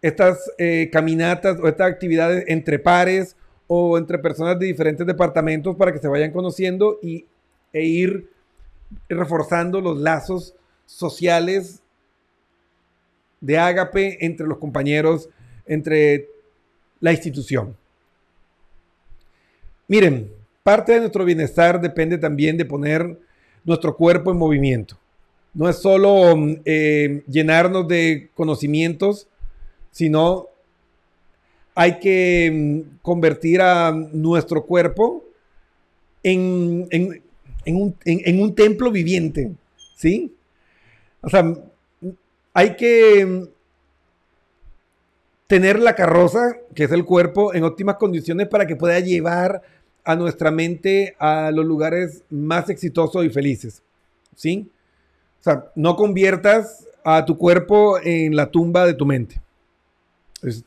estas 0.00 0.50
eh, 0.58 0.90
caminatas 0.92 1.58
o 1.60 1.68
estas 1.68 1.90
actividades 1.90 2.44
entre 2.48 2.78
pares 2.78 3.36
o 3.68 3.96
entre 3.96 4.18
personas 4.18 4.58
de 4.58 4.66
diferentes 4.66 5.06
departamentos 5.06 5.76
para 5.76 5.92
que 5.92 5.98
se 5.98 6.08
vayan 6.08 6.32
conociendo 6.32 6.98
y, 7.00 7.24
e 7.72 7.84
ir 7.84 8.28
reforzando 9.08 9.80
los 9.80 9.98
lazos 9.98 10.54
sociales 10.84 11.82
de 13.40 13.58
ágape 13.58 14.24
entre 14.24 14.46
los 14.46 14.58
compañeros, 14.58 15.28
entre 15.66 16.28
la 17.00 17.12
institución. 17.12 17.76
Miren, 19.88 20.30
parte 20.62 20.92
de 20.92 21.00
nuestro 21.00 21.24
bienestar 21.24 21.80
depende 21.80 22.18
también 22.18 22.56
de 22.56 22.64
poner 22.64 23.18
nuestro 23.64 23.96
cuerpo 23.96 24.30
en 24.30 24.38
movimiento. 24.38 24.98
No 25.54 25.68
es 25.68 25.76
solo 25.76 26.34
eh, 26.64 27.22
llenarnos 27.28 27.86
de 27.88 28.30
conocimientos, 28.34 29.28
sino 29.90 30.48
hay 31.74 31.98
que 31.98 32.50
mm, 32.52 32.98
convertir 33.02 33.60
a 33.60 33.92
nuestro 33.92 34.64
cuerpo 34.64 35.24
en, 36.22 36.88
un, 36.90 37.96
en, 38.04 38.40
un, 38.40 38.54
templo 38.54 38.90
viviente, 38.90 39.52
¿sí? 39.96 40.32
O 41.20 41.28
sea, 41.28 41.54
hay 42.54 42.76
que 42.76 43.26
mm, 43.26 43.42
tener 45.52 45.78
la 45.80 45.94
carroza, 45.94 46.56
que 46.74 46.84
es 46.84 46.92
el 46.92 47.04
cuerpo, 47.04 47.52
en 47.52 47.62
óptimas 47.64 47.96
condiciones 47.96 48.48
para 48.48 48.66
que 48.66 48.74
pueda 48.74 48.98
llevar 49.00 49.60
a 50.02 50.16
nuestra 50.16 50.50
mente 50.50 51.14
a 51.18 51.50
los 51.50 51.66
lugares 51.66 52.24
más 52.30 52.70
exitosos 52.70 53.22
y 53.22 53.28
felices. 53.28 53.82
¿Sí? 54.34 54.70
O 55.40 55.42
sea, 55.42 55.70
no 55.74 55.94
conviertas 55.94 56.88
a 57.04 57.26
tu 57.26 57.36
cuerpo 57.36 57.98
en 58.02 58.34
la 58.34 58.50
tumba 58.50 58.86
de 58.86 58.94
tu 58.94 59.04
mente. 59.04 59.42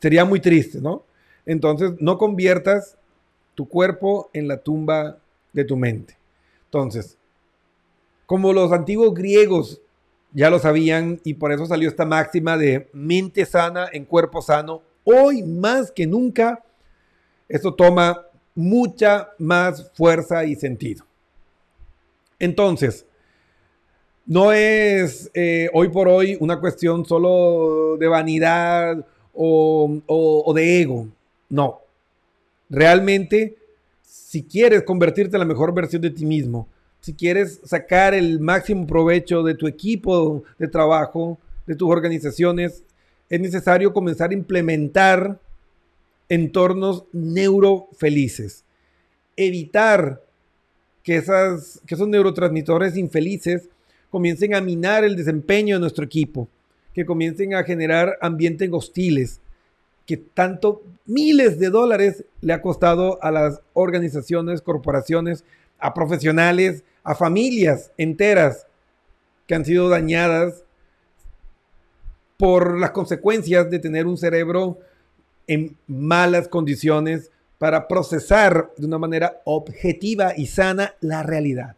sería 0.00 0.24
muy 0.24 0.38
triste, 0.38 0.80
¿no? 0.80 1.02
Entonces, 1.46 1.94
no 1.98 2.16
conviertas 2.16 2.96
tu 3.56 3.68
cuerpo 3.68 4.30
en 4.32 4.46
la 4.46 4.58
tumba 4.58 5.18
de 5.52 5.64
tu 5.64 5.76
mente. 5.76 6.16
Entonces, 6.66 7.18
como 8.24 8.52
los 8.52 8.70
antiguos 8.70 9.14
griegos 9.14 9.80
ya 10.36 10.50
lo 10.50 10.58
sabían 10.58 11.18
y 11.24 11.32
por 11.32 11.50
eso 11.50 11.64
salió 11.64 11.88
esta 11.88 12.04
máxima 12.04 12.58
de 12.58 12.90
mente 12.92 13.46
sana 13.46 13.88
en 13.90 14.04
cuerpo 14.04 14.42
sano, 14.42 14.82
hoy 15.02 15.42
más 15.42 15.90
que 15.90 16.06
nunca, 16.06 16.62
esto 17.48 17.72
toma 17.72 18.26
mucha 18.54 19.30
más 19.38 19.90
fuerza 19.94 20.44
y 20.44 20.54
sentido. 20.54 21.06
Entonces, 22.38 23.06
no 24.26 24.52
es 24.52 25.30
eh, 25.32 25.70
hoy 25.72 25.88
por 25.88 26.06
hoy 26.06 26.36
una 26.38 26.60
cuestión 26.60 27.06
solo 27.06 27.96
de 27.96 28.06
vanidad 28.06 29.06
o, 29.32 30.52
de 30.54 30.82
ego. 30.82 31.08
No. 31.48 31.80
Realmente, 32.68 33.56
si 34.02 34.42
quieres 34.42 34.82
convertirte 34.82 35.36
en 35.36 35.40
la 35.40 35.46
mejor 35.46 35.72
versión 35.72 36.02
de 36.02 36.10
ti 36.10 36.26
mismo, 36.26 36.68
si 37.06 37.14
quieres 37.14 37.60
sacar 37.62 38.14
el 38.14 38.40
máximo 38.40 38.84
provecho 38.84 39.44
de 39.44 39.54
tu 39.54 39.68
equipo 39.68 40.42
de 40.58 40.66
trabajo, 40.66 41.38
de 41.64 41.76
tus 41.76 41.88
organizaciones, 41.88 42.82
es 43.30 43.40
necesario 43.40 43.92
comenzar 43.92 44.30
a 44.30 44.34
implementar 44.34 45.38
entornos 46.28 47.04
neurofelices. 47.12 48.64
Evitar 49.36 50.20
que, 51.04 51.14
esas, 51.14 51.80
que 51.86 51.94
esos 51.94 52.08
neurotransmisores 52.08 52.96
infelices 52.96 53.68
comiencen 54.10 54.56
a 54.56 54.60
minar 54.60 55.04
el 55.04 55.14
desempeño 55.14 55.76
de 55.76 55.82
nuestro 55.82 56.04
equipo, 56.04 56.48
que 56.92 57.06
comiencen 57.06 57.54
a 57.54 57.62
generar 57.62 58.18
ambientes 58.20 58.68
hostiles, 58.72 59.38
que 60.06 60.16
tanto 60.16 60.82
miles 61.04 61.60
de 61.60 61.70
dólares 61.70 62.24
le 62.40 62.52
ha 62.52 62.60
costado 62.60 63.22
a 63.22 63.30
las 63.30 63.60
organizaciones, 63.74 64.60
corporaciones, 64.60 65.44
a 65.78 65.94
profesionales, 65.94 66.82
a 67.06 67.14
familias 67.14 67.92
enteras 67.96 68.66
que 69.46 69.54
han 69.54 69.64
sido 69.64 69.88
dañadas 69.88 70.64
por 72.36 72.78
las 72.80 72.90
consecuencias 72.90 73.70
de 73.70 73.78
tener 73.78 74.08
un 74.08 74.18
cerebro 74.18 74.80
en 75.46 75.76
malas 75.86 76.48
condiciones 76.48 77.30
para 77.58 77.86
procesar 77.86 78.72
de 78.76 78.86
una 78.86 78.98
manera 78.98 79.40
objetiva 79.44 80.32
y 80.36 80.48
sana 80.48 80.96
la 81.00 81.22
realidad. 81.22 81.76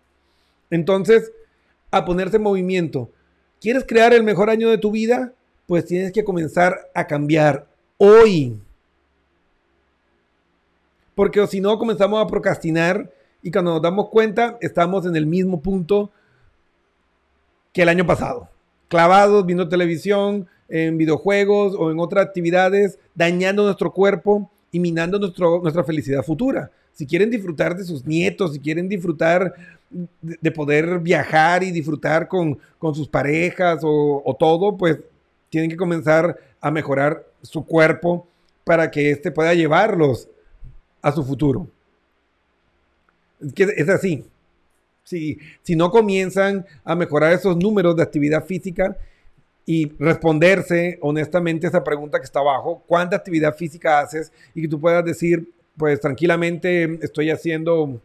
Entonces, 0.70 1.30
a 1.90 2.06
ponerse 2.06 2.36
en 2.36 2.42
movimiento. 2.42 3.10
¿Quieres 3.60 3.84
crear 3.86 4.14
el 4.14 4.22
mejor 4.22 4.48
año 4.48 4.70
de 4.70 4.78
tu 4.78 4.90
vida? 4.90 5.34
Pues 5.66 5.84
tienes 5.84 6.10
que 6.10 6.24
comenzar 6.24 6.88
a 6.94 7.06
cambiar 7.06 7.66
hoy. 7.98 8.58
Porque 11.14 11.46
si 11.48 11.60
no, 11.60 11.78
comenzamos 11.78 12.24
a 12.24 12.26
procrastinar 12.26 13.12
y 13.42 13.50
cuando 13.50 13.72
nos 13.72 13.82
damos 13.82 14.08
cuenta, 14.08 14.58
estamos 14.60 15.06
en 15.06 15.16
el 15.16 15.26
mismo 15.26 15.60
punto 15.60 16.10
que 17.72 17.82
el 17.82 17.88
año 17.88 18.06
pasado. 18.06 18.48
Clavados 18.88 19.44
viendo 19.46 19.68
televisión, 19.68 20.48
en 20.68 20.98
videojuegos 20.98 21.74
o 21.78 21.90
en 21.90 21.98
otras 21.98 22.26
actividades, 22.26 22.98
dañando 23.14 23.64
nuestro 23.64 23.92
cuerpo 23.92 24.50
y 24.70 24.80
minando 24.80 25.18
nuestro, 25.18 25.60
nuestra 25.60 25.84
felicidad 25.84 26.22
futura. 26.22 26.70
Si 26.92 27.06
quieren 27.06 27.30
disfrutar 27.30 27.76
de 27.76 27.84
sus 27.84 28.04
nietos, 28.04 28.52
si 28.52 28.60
quieren 28.60 28.88
disfrutar 28.88 29.54
de, 30.20 30.50
poder 30.50 30.98
viajar 30.98 31.62
y 31.62 31.70
disfrutar 31.70 32.28
con, 32.28 32.58
sus 32.94 33.08
parejas 33.08 33.80
o, 33.82 34.36
todo, 34.38 34.76
pues 34.76 34.98
tienen 35.48 35.70
que 35.70 35.76
comenzar 35.76 36.36
a 36.60 36.70
mejorar 36.70 37.24
su 37.42 37.64
cuerpo 37.64 38.26
para 38.64 38.90
que 38.90 39.10
éste 39.10 39.30
pueda 39.30 39.54
llevarlos 39.54 40.28
a 41.00 41.12
su 41.12 41.24
futuro. 41.24 41.68
Es, 43.56 43.88
así. 43.88 44.24
Si, 45.04 45.38
si 45.62 45.76
no 45.76 45.90
comienzan 45.90 46.66
a 46.84 46.94
mejorar 46.94 47.32
esos 47.32 47.56
números 47.56 47.96
de 47.96 48.02
actividad 48.02 48.44
física, 48.44 48.96
y 49.70 49.92
responderse 49.98 50.98
honestamente 51.02 51.66
esa 51.66 51.84
pregunta 51.84 52.18
que 52.18 52.24
está 52.24 52.40
abajo, 52.40 52.82
¿cuánta 52.86 53.16
actividad 53.16 53.54
física 53.54 54.00
haces? 54.00 54.32
Y 54.54 54.62
que 54.62 54.68
tú 54.68 54.80
puedas 54.80 55.04
decir, 55.04 55.52
pues 55.76 56.00
tranquilamente 56.00 56.98
estoy 57.02 57.30
haciendo 57.30 58.00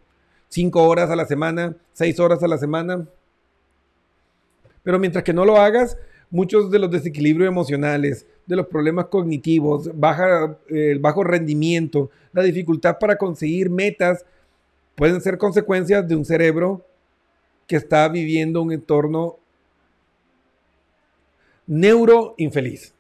cinco 0.49 0.84
horas 0.84 1.09
a 1.09 1.15
la 1.15 1.25
semana, 1.25 1.73
seis 1.93 2.19
horas 2.19 2.43
a 2.43 2.49
la 2.49 2.57
semana. 2.57 3.07
Pero 4.84 4.99
mientras 4.99 5.23
que 5.23 5.31
no 5.31 5.45
lo 5.45 5.55
hagas, 5.55 5.97
muchos 6.29 6.69
de 6.69 6.79
los 6.79 6.91
desequilibrios 6.91 7.47
emocionales, 7.47 8.27
de 8.45 8.57
los 8.57 8.67
problemas 8.67 9.05
cognitivos, 9.05 9.89
baja, 9.97 10.57
el 10.67 10.99
bajo 10.99 11.23
rendimiento, 11.23 12.11
la 12.34 12.43
dificultad 12.43 12.97
para 12.99 13.17
conseguir 13.17 13.69
metas, 13.69 14.25
pueden 14.95 15.21
ser 15.21 15.37
consecuencias 15.37 16.07
de 16.07 16.15
un 16.15 16.25
cerebro 16.25 16.85
que 17.67 17.75
está 17.75 18.07
viviendo 18.07 18.61
un 18.61 18.71
entorno 18.71 19.37
neuroinfeliz. 21.67 22.93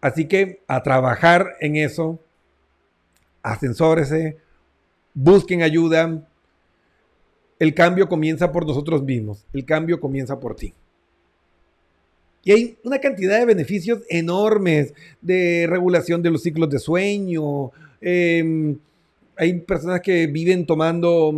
Así 0.00 0.26
que 0.26 0.60
a 0.66 0.82
trabajar 0.82 1.54
en 1.60 1.76
eso, 1.76 2.18
ascensórese, 3.42 4.36
busquen 5.14 5.62
ayuda. 5.62 6.28
El 7.58 7.74
cambio 7.74 8.08
comienza 8.08 8.52
por 8.52 8.66
nosotros 8.66 9.02
mismos, 9.02 9.46
el 9.52 9.64
cambio 9.64 9.98
comienza 9.98 10.38
por 10.38 10.56
ti. 10.56 10.74
Y 12.44 12.52
hay 12.52 12.78
una 12.84 13.00
cantidad 13.00 13.40
de 13.40 13.44
beneficios 13.44 14.02
enormes 14.08 14.94
de 15.20 15.66
regulación 15.68 16.22
de 16.22 16.30
los 16.30 16.42
ciclos 16.42 16.70
de 16.70 16.78
sueño. 16.78 17.72
Em, 18.00 18.78
hay 19.36 19.60
personas 19.60 20.00
que 20.00 20.26
viven 20.26 20.66
tomando 20.66 21.32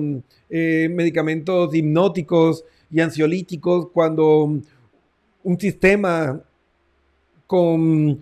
eh, 0.48 0.88
medicamentos 0.90 1.74
hipnóticos 1.74 2.64
y 2.90 3.00
ansiolíticos 3.00 3.88
cuando 3.92 4.60
un 5.42 5.60
sistema 5.60 6.40
con, 7.46 8.20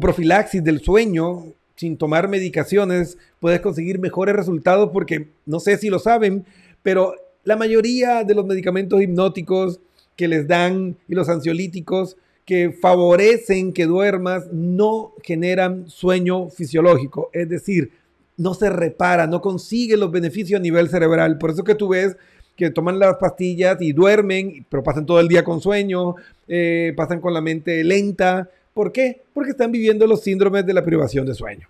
profilaxis 0.00 0.62
del 0.64 0.80
sueño, 0.80 1.44
sin 1.76 1.96
tomar 1.96 2.28
medicaciones, 2.28 3.18
puedes 3.40 3.60
conseguir 3.60 3.98
mejores 3.98 4.34
resultados 4.34 4.90
porque 4.92 5.28
no 5.44 5.60
sé 5.60 5.76
si 5.76 5.90
lo 5.90 5.98
saben, 5.98 6.44
pero 6.82 7.14
la 7.44 7.56
mayoría 7.56 8.24
de 8.24 8.34
los 8.34 8.46
medicamentos 8.46 9.02
hipnóticos 9.02 9.80
que 10.16 10.28
les 10.28 10.46
dan 10.46 10.96
y 11.08 11.14
los 11.14 11.28
ansiolíticos 11.28 12.16
que 12.44 12.70
favorecen 12.72 13.72
que 13.72 13.86
duermas 13.86 14.52
no 14.52 15.12
generan 15.22 15.88
sueño 15.88 16.48
fisiológico, 16.48 17.30
es 17.32 17.48
decir, 17.48 17.90
no 18.36 18.54
se 18.54 18.70
repara, 18.70 19.26
no 19.26 19.40
consigue 19.40 19.96
los 19.96 20.10
beneficios 20.10 20.58
a 20.58 20.62
nivel 20.62 20.88
cerebral. 20.88 21.38
Por 21.38 21.50
eso 21.50 21.64
que 21.64 21.74
tú 21.74 21.88
ves 21.88 22.16
que 22.56 22.70
toman 22.70 22.98
las 22.98 23.16
pastillas 23.16 23.80
y 23.80 23.92
duermen, 23.92 24.66
pero 24.68 24.82
pasan 24.82 25.06
todo 25.06 25.20
el 25.20 25.28
día 25.28 25.42
con 25.42 25.60
sueño, 25.60 26.16
eh, 26.48 26.92
pasan 26.96 27.20
con 27.20 27.32
la 27.32 27.40
mente 27.40 27.82
lenta. 27.82 28.48
¿Por 28.74 28.92
qué? 28.92 29.22
Porque 29.32 29.50
están 29.50 29.72
viviendo 29.72 30.06
los 30.06 30.22
síndromes 30.22 30.66
de 30.66 30.74
la 30.74 30.84
privación 30.84 31.26
de 31.26 31.34
sueño. 31.34 31.68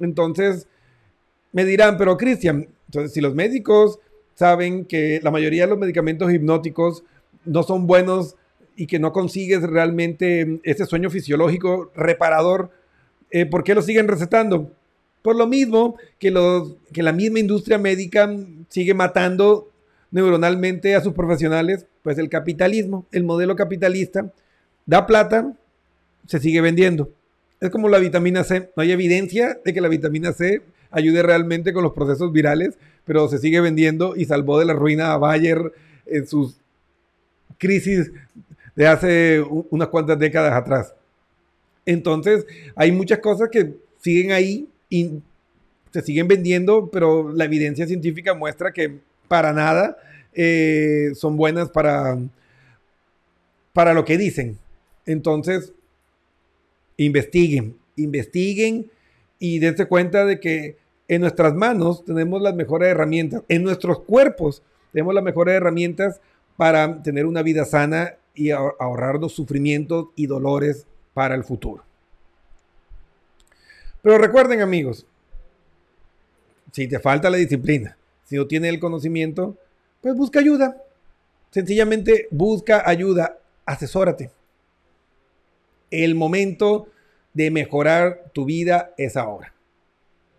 Entonces, 0.00 0.66
me 1.52 1.64
dirán, 1.64 1.96
pero 1.96 2.16
Cristian, 2.16 2.68
entonces 2.86 3.12
si 3.12 3.20
los 3.20 3.34
médicos 3.34 3.98
saben 4.34 4.84
que 4.84 5.20
la 5.22 5.30
mayoría 5.30 5.64
de 5.64 5.70
los 5.70 5.78
medicamentos 5.78 6.32
hipnóticos 6.32 7.04
no 7.44 7.62
son 7.62 7.86
buenos 7.86 8.36
y 8.76 8.86
que 8.86 8.98
no 8.98 9.12
consigues 9.12 9.62
realmente 9.62 10.60
ese 10.64 10.86
sueño 10.86 11.10
fisiológico 11.10 11.92
reparador, 11.94 12.70
eh, 13.30 13.46
¿por 13.46 13.62
qué 13.62 13.74
lo 13.74 13.82
siguen 13.82 14.08
recetando? 14.08 14.70
Por 15.24 15.36
lo 15.36 15.46
mismo 15.46 15.96
que, 16.18 16.30
los, 16.30 16.74
que 16.92 17.02
la 17.02 17.14
misma 17.14 17.38
industria 17.38 17.78
médica 17.78 18.30
sigue 18.68 18.92
matando 18.92 19.70
neuronalmente 20.10 20.94
a 20.94 21.00
sus 21.00 21.14
profesionales, 21.14 21.86
pues 22.02 22.18
el 22.18 22.28
capitalismo, 22.28 23.06
el 23.10 23.24
modelo 23.24 23.56
capitalista, 23.56 24.30
da 24.84 25.06
plata, 25.06 25.50
se 26.26 26.40
sigue 26.40 26.60
vendiendo. 26.60 27.10
Es 27.58 27.70
como 27.70 27.88
la 27.88 28.00
vitamina 28.00 28.44
C. 28.44 28.70
No 28.76 28.82
hay 28.82 28.92
evidencia 28.92 29.58
de 29.64 29.72
que 29.72 29.80
la 29.80 29.88
vitamina 29.88 30.34
C 30.34 30.60
ayude 30.90 31.22
realmente 31.22 31.72
con 31.72 31.84
los 31.84 31.94
procesos 31.94 32.30
virales, 32.30 32.76
pero 33.06 33.26
se 33.26 33.38
sigue 33.38 33.62
vendiendo 33.62 34.16
y 34.16 34.26
salvó 34.26 34.58
de 34.58 34.66
la 34.66 34.74
ruina 34.74 35.14
a 35.14 35.16
Bayer 35.16 35.72
en 36.04 36.26
sus 36.26 36.58
crisis 37.56 38.12
de 38.76 38.86
hace 38.86 39.42
unas 39.70 39.88
cuantas 39.88 40.18
décadas 40.18 40.52
atrás. 40.52 40.94
Entonces, 41.86 42.44
hay 42.76 42.92
muchas 42.92 43.20
cosas 43.20 43.48
que 43.48 43.72
siguen 44.02 44.32
ahí 44.32 44.68
y 44.94 45.10
se 45.90 46.02
siguen 46.02 46.28
vendiendo, 46.28 46.88
pero 46.88 47.32
la 47.32 47.46
evidencia 47.46 47.84
científica 47.84 48.32
muestra 48.32 48.72
que 48.72 49.00
para 49.26 49.52
nada 49.52 49.96
eh, 50.32 51.10
son 51.16 51.36
buenas 51.36 51.68
para, 51.68 52.16
para 53.72 53.92
lo 53.92 54.04
que 54.04 54.16
dicen. 54.16 54.56
Entonces, 55.04 55.72
investiguen, 56.96 57.76
investiguen 57.96 58.88
y 59.40 59.58
dense 59.58 59.86
cuenta 59.86 60.24
de 60.24 60.38
que 60.38 60.76
en 61.08 61.22
nuestras 61.22 61.54
manos 61.54 62.04
tenemos 62.04 62.40
las 62.40 62.54
mejores 62.54 62.88
herramientas, 62.88 63.42
en 63.48 63.64
nuestros 63.64 63.98
cuerpos 63.98 64.62
tenemos 64.92 65.12
las 65.12 65.24
mejores 65.24 65.56
herramientas 65.56 66.20
para 66.56 67.02
tener 67.02 67.26
una 67.26 67.42
vida 67.42 67.64
sana 67.64 68.14
y 68.32 68.50
ahorrarnos 68.50 69.32
sufrimientos 69.32 70.06
y 70.14 70.26
dolores 70.26 70.86
para 71.14 71.34
el 71.34 71.42
futuro. 71.42 71.82
Pero 74.04 74.18
recuerden 74.18 74.60
amigos, 74.60 75.06
si 76.72 76.86
te 76.86 77.00
falta 77.00 77.30
la 77.30 77.38
disciplina, 77.38 77.96
si 78.24 78.36
no 78.36 78.46
tienes 78.46 78.68
el 78.68 78.78
conocimiento, 78.78 79.56
pues 80.02 80.14
busca 80.14 80.40
ayuda. 80.40 80.76
Sencillamente 81.50 82.28
busca 82.30 82.86
ayuda, 82.86 83.38
asesórate. 83.64 84.30
El 85.90 86.16
momento 86.16 86.88
de 87.32 87.50
mejorar 87.50 88.30
tu 88.34 88.44
vida 88.44 88.92
es 88.98 89.16
ahora. 89.16 89.54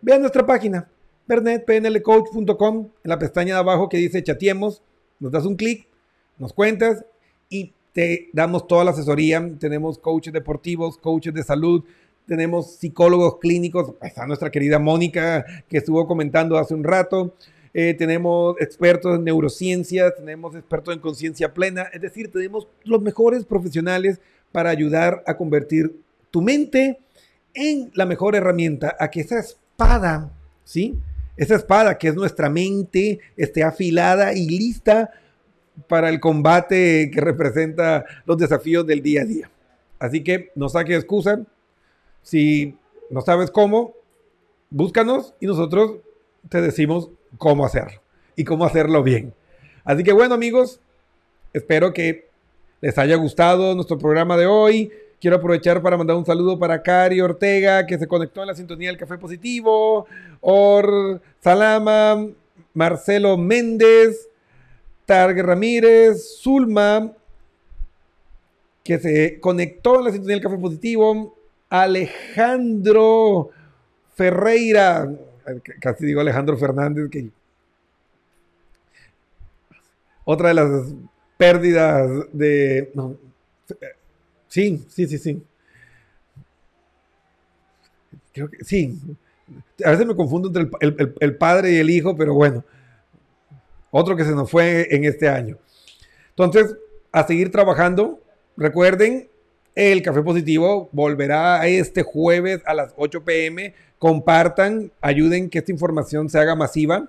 Ve 0.00 0.14
a 0.14 0.20
nuestra 0.20 0.46
página, 0.46 0.88
bernetpnlcoach.com, 1.26 2.88
en 3.02 3.08
la 3.10 3.18
pestaña 3.18 3.54
de 3.54 3.60
abajo 3.60 3.88
que 3.88 3.96
dice 3.96 4.22
chatiemos, 4.22 4.80
nos 5.18 5.32
das 5.32 5.44
un 5.44 5.56
clic, 5.56 5.88
nos 6.38 6.52
cuentas 6.52 7.04
y 7.48 7.72
te 7.92 8.28
damos 8.32 8.68
toda 8.68 8.84
la 8.84 8.92
asesoría. 8.92 9.44
Tenemos 9.58 9.98
coaches 9.98 10.32
deportivos, 10.32 10.98
coaches 10.98 11.34
de 11.34 11.42
salud, 11.42 11.82
tenemos 12.26 12.76
psicólogos 12.76 13.38
clínicos. 13.38 13.94
Está 14.02 14.26
nuestra 14.26 14.50
querida 14.50 14.78
Mónica 14.78 15.44
que 15.68 15.78
estuvo 15.78 16.06
comentando 16.06 16.58
hace 16.58 16.74
un 16.74 16.84
rato. 16.84 17.34
Eh, 17.72 17.94
tenemos 17.94 18.56
expertos 18.60 19.16
en 19.16 19.24
neurociencia, 19.24 20.10
tenemos 20.14 20.54
expertos 20.54 20.94
en 20.94 21.00
conciencia 21.00 21.52
plena, 21.52 21.82
es 21.92 22.00
decir, 22.00 22.32
tenemos 22.32 22.66
los 22.84 23.02
mejores 23.02 23.44
profesionales 23.44 24.18
para 24.50 24.70
ayudar 24.70 25.22
a 25.26 25.36
convertir 25.36 26.00
tu 26.30 26.40
mente 26.40 26.98
en 27.52 27.90
la 27.94 28.06
mejor 28.06 28.34
herramienta, 28.34 28.96
a 28.98 29.10
que 29.10 29.20
esa 29.20 29.38
espada, 29.38 30.32
¿sí? 30.64 30.98
Esa 31.36 31.56
espada 31.56 31.98
que 31.98 32.08
es 32.08 32.14
nuestra 32.14 32.48
mente 32.48 33.18
esté 33.36 33.62
afilada 33.62 34.32
y 34.32 34.46
lista 34.48 35.10
para 35.86 36.08
el 36.08 36.18
combate 36.18 37.10
que 37.12 37.20
representa 37.20 38.06
los 38.24 38.38
desafíos 38.38 38.86
del 38.86 39.02
día 39.02 39.20
a 39.20 39.24
día. 39.26 39.50
Así 39.98 40.24
que 40.24 40.50
no 40.54 40.70
saque 40.70 40.94
excusa. 40.96 41.44
Si 42.26 42.74
no 43.08 43.20
sabes 43.20 43.52
cómo, 43.52 43.94
búscanos 44.68 45.32
y 45.38 45.46
nosotros 45.46 45.98
te 46.48 46.60
decimos 46.60 47.08
cómo 47.38 47.64
hacerlo 47.64 48.02
y 48.34 48.42
cómo 48.42 48.64
hacerlo 48.64 49.04
bien. 49.04 49.32
Así 49.84 50.02
que 50.02 50.12
bueno 50.12 50.34
amigos, 50.34 50.80
espero 51.52 51.92
que 51.92 52.28
les 52.80 52.98
haya 52.98 53.14
gustado 53.14 53.76
nuestro 53.76 53.96
programa 53.96 54.36
de 54.36 54.46
hoy. 54.46 54.90
Quiero 55.20 55.36
aprovechar 55.36 55.80
para 55.82 55.96
mandar 55.96 56.16
un 56.16 56.26
saludo 56.26 56.58
para 56.58 56.82
Cari 56.82 57.20
Ortega, 57.20 57.86
que 57.86 57.96
se 57.96 58.08
conectó 58.08 58.40
en 58.40 58.48
la 58.48 58.56
sintonía 58.56 58.88
del 58.88 58.98
Café 58.98 59.18
Positivo, 59.18 60.08
Or 60.40 61.22
Salama, 61.38 62.26
Marcelo 62.74 63.36
Méndez, 63.36 64.28
Targue 65.04 65.44
Ramírez, 65.44 66.40
Zulma, 66.42 67.12
que 68.82 68.98
se 68.98 69.38
conectó 69.38 70.00
en 70.00 70.06
la 70.06 70.10
sintonía 70.10 70.34
del 70.34 70.42
Café 70.42 70.58
Positivo, 70.58 71.35
Alejandro 71.68 73.50
Ferreira, 74.14 75.10
casi 75.80 76.06
digo 76.06 76.20
Alejandro 76.20 76.56
Fernández, 76.56 77.10
que 77.10 77.30
otra 80.24 80.48
de 80.48 80.54
las 80.54 80.94
pérdidas 81.36 82.10
de... 82.32 82.92
sí, 84.48 84.84
sí, 84.88 85.06
sí, 85.06 85.18
sí. 85.18 85.42
Creo 88.32 88.50
que 88.50 88.64
sí. 88.64 88.98
A 89.84 89.90
veces 89.90 90.04
me 90.04 90.16
confundo 90.16 90.48
entre 90.48 90.68
el, 91.20 91.36
padre 91.36 91.72
y 91.72 91.76
el 91.76 91.90
hijo, 91.90 92.16
pero 92.16 92.34
bueno. 92.34 92.64
Otro 93.90 94.16
que 94.16 94.24
se 94.24 94.32
nos 94.32 94.50
fue 94.50 94.88
en 94.94 95.04
este 95.04 95.28
año. 95.28 95.58
Entonces, 96.30 96.76
a 97.12 97.26
seguir 97.26 97.50
trabajando. 97.52 98.20
Recuerden, 98.56 99.28
el 99.76 100.02
Café 100.02 100.22
Positivo 100.22 100.88
volverá 100.90 101.64
este 101.68 102.02
jueves 102.02 102.62
a 102.66 102.74
las 102.74 102.92
8 102.96 103.24
pm 103.24 103.72
compartan, 103.98 104.90
ayuden 105.00 105.48
que 105.48 105.58
esta 105.58 105.72
información 105.72 106.28
se 106.28 106.38
haga 106.38 106.54
masiva. 106.54 107.08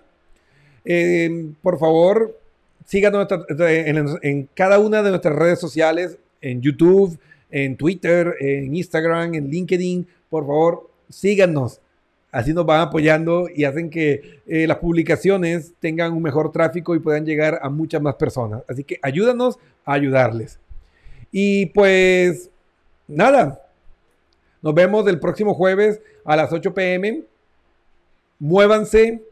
Eh, 0.85 1.51
por 1.61 1.79
favor, 1.79 2.39
síganos 2.85 3.27
en, 4.21 4.49
cada 4.53 4.79
una 4.79 5.03
de 5.03 5.09
nuestras 5.09 5.35
redes 5.35 5.59
sociales, 5.59 6.17
en 6.41 6.61
YouTube, 6.61 7.17
en 7.51 7.75
Twitter, 7.75 8.35
en 8.39 8.75
Instagram, 8.75 9.33
en 9.33 9.49
LinkedIn. 9.49 10.07
Por 10.29 10.45
favor, 10.45 10.89
síganos. 11.09 11.81
Así 12.31 12.53
nos 12.53 12.65
van 12.65 12.81
apoyando 12.81 13.47
y 13.53 13.63
hacen 13.63 13.89
que 13.89 14.41
eh, 14.45 14.67
las 14.67 14.77
publicaciones 14.77 15.73
tengan 15.79 16.13
un 16.13 16.21
mejor 16.21 16.51
tráfico 16.51 16.93
y 16.93 16.99
puedan 16.99 17.25
llegar 17.25 17.59
a 17.61 17.69
muchas 17.69 18.01
más 18.01 18.15
personas. 18.15 18.63
Así 18.67 18.83
que 18.83 18.99
ayúdanos 19.01 19.57
a 19.85 19.93
ayudarles. 19.93 20.59
Y 21.31 21.67
pues, 21.67 22.49
nada, 23.07 23.67
nos 24.61 24.73
vemos 24.73 25.07
el 25.07 25.19
próximo 25.19 25.53
jueves 25.53 26.01
a 26.25 26.35
las 26.35 26.51
8 26.51 26.73
pm. 26.73 27.23
Muévanse, 28.39 29.23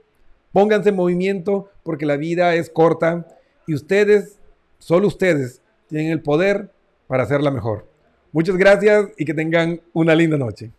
pónganse 0.51 0.89
en 0.89 0.95
movimiento 0.95 1.69
porque 1.83 2.05
la 2.05 2.17
vida 2.17 2.55
es 2.55 2.69
corta 2.69 3.27
y 3.67 3.73
ustedes, 3.73 4.39
solo 4.79 5.07
ustedes, 5.07 5.61
tienen 5.87 6.11
el 6.11 6.21
poder 6.21 6.69
para 7.07 7.23
hacerla 7.23 7.51
mejor. 7.51 7.87
Muchas 8.31 8.57
gracias 8.57 9.09
y 9.17 9.25
que 9.25 9.33
tengan 9.33 9.81
una 9.93 10.15
linda 10.15 10.37
noche. 10.37 10.71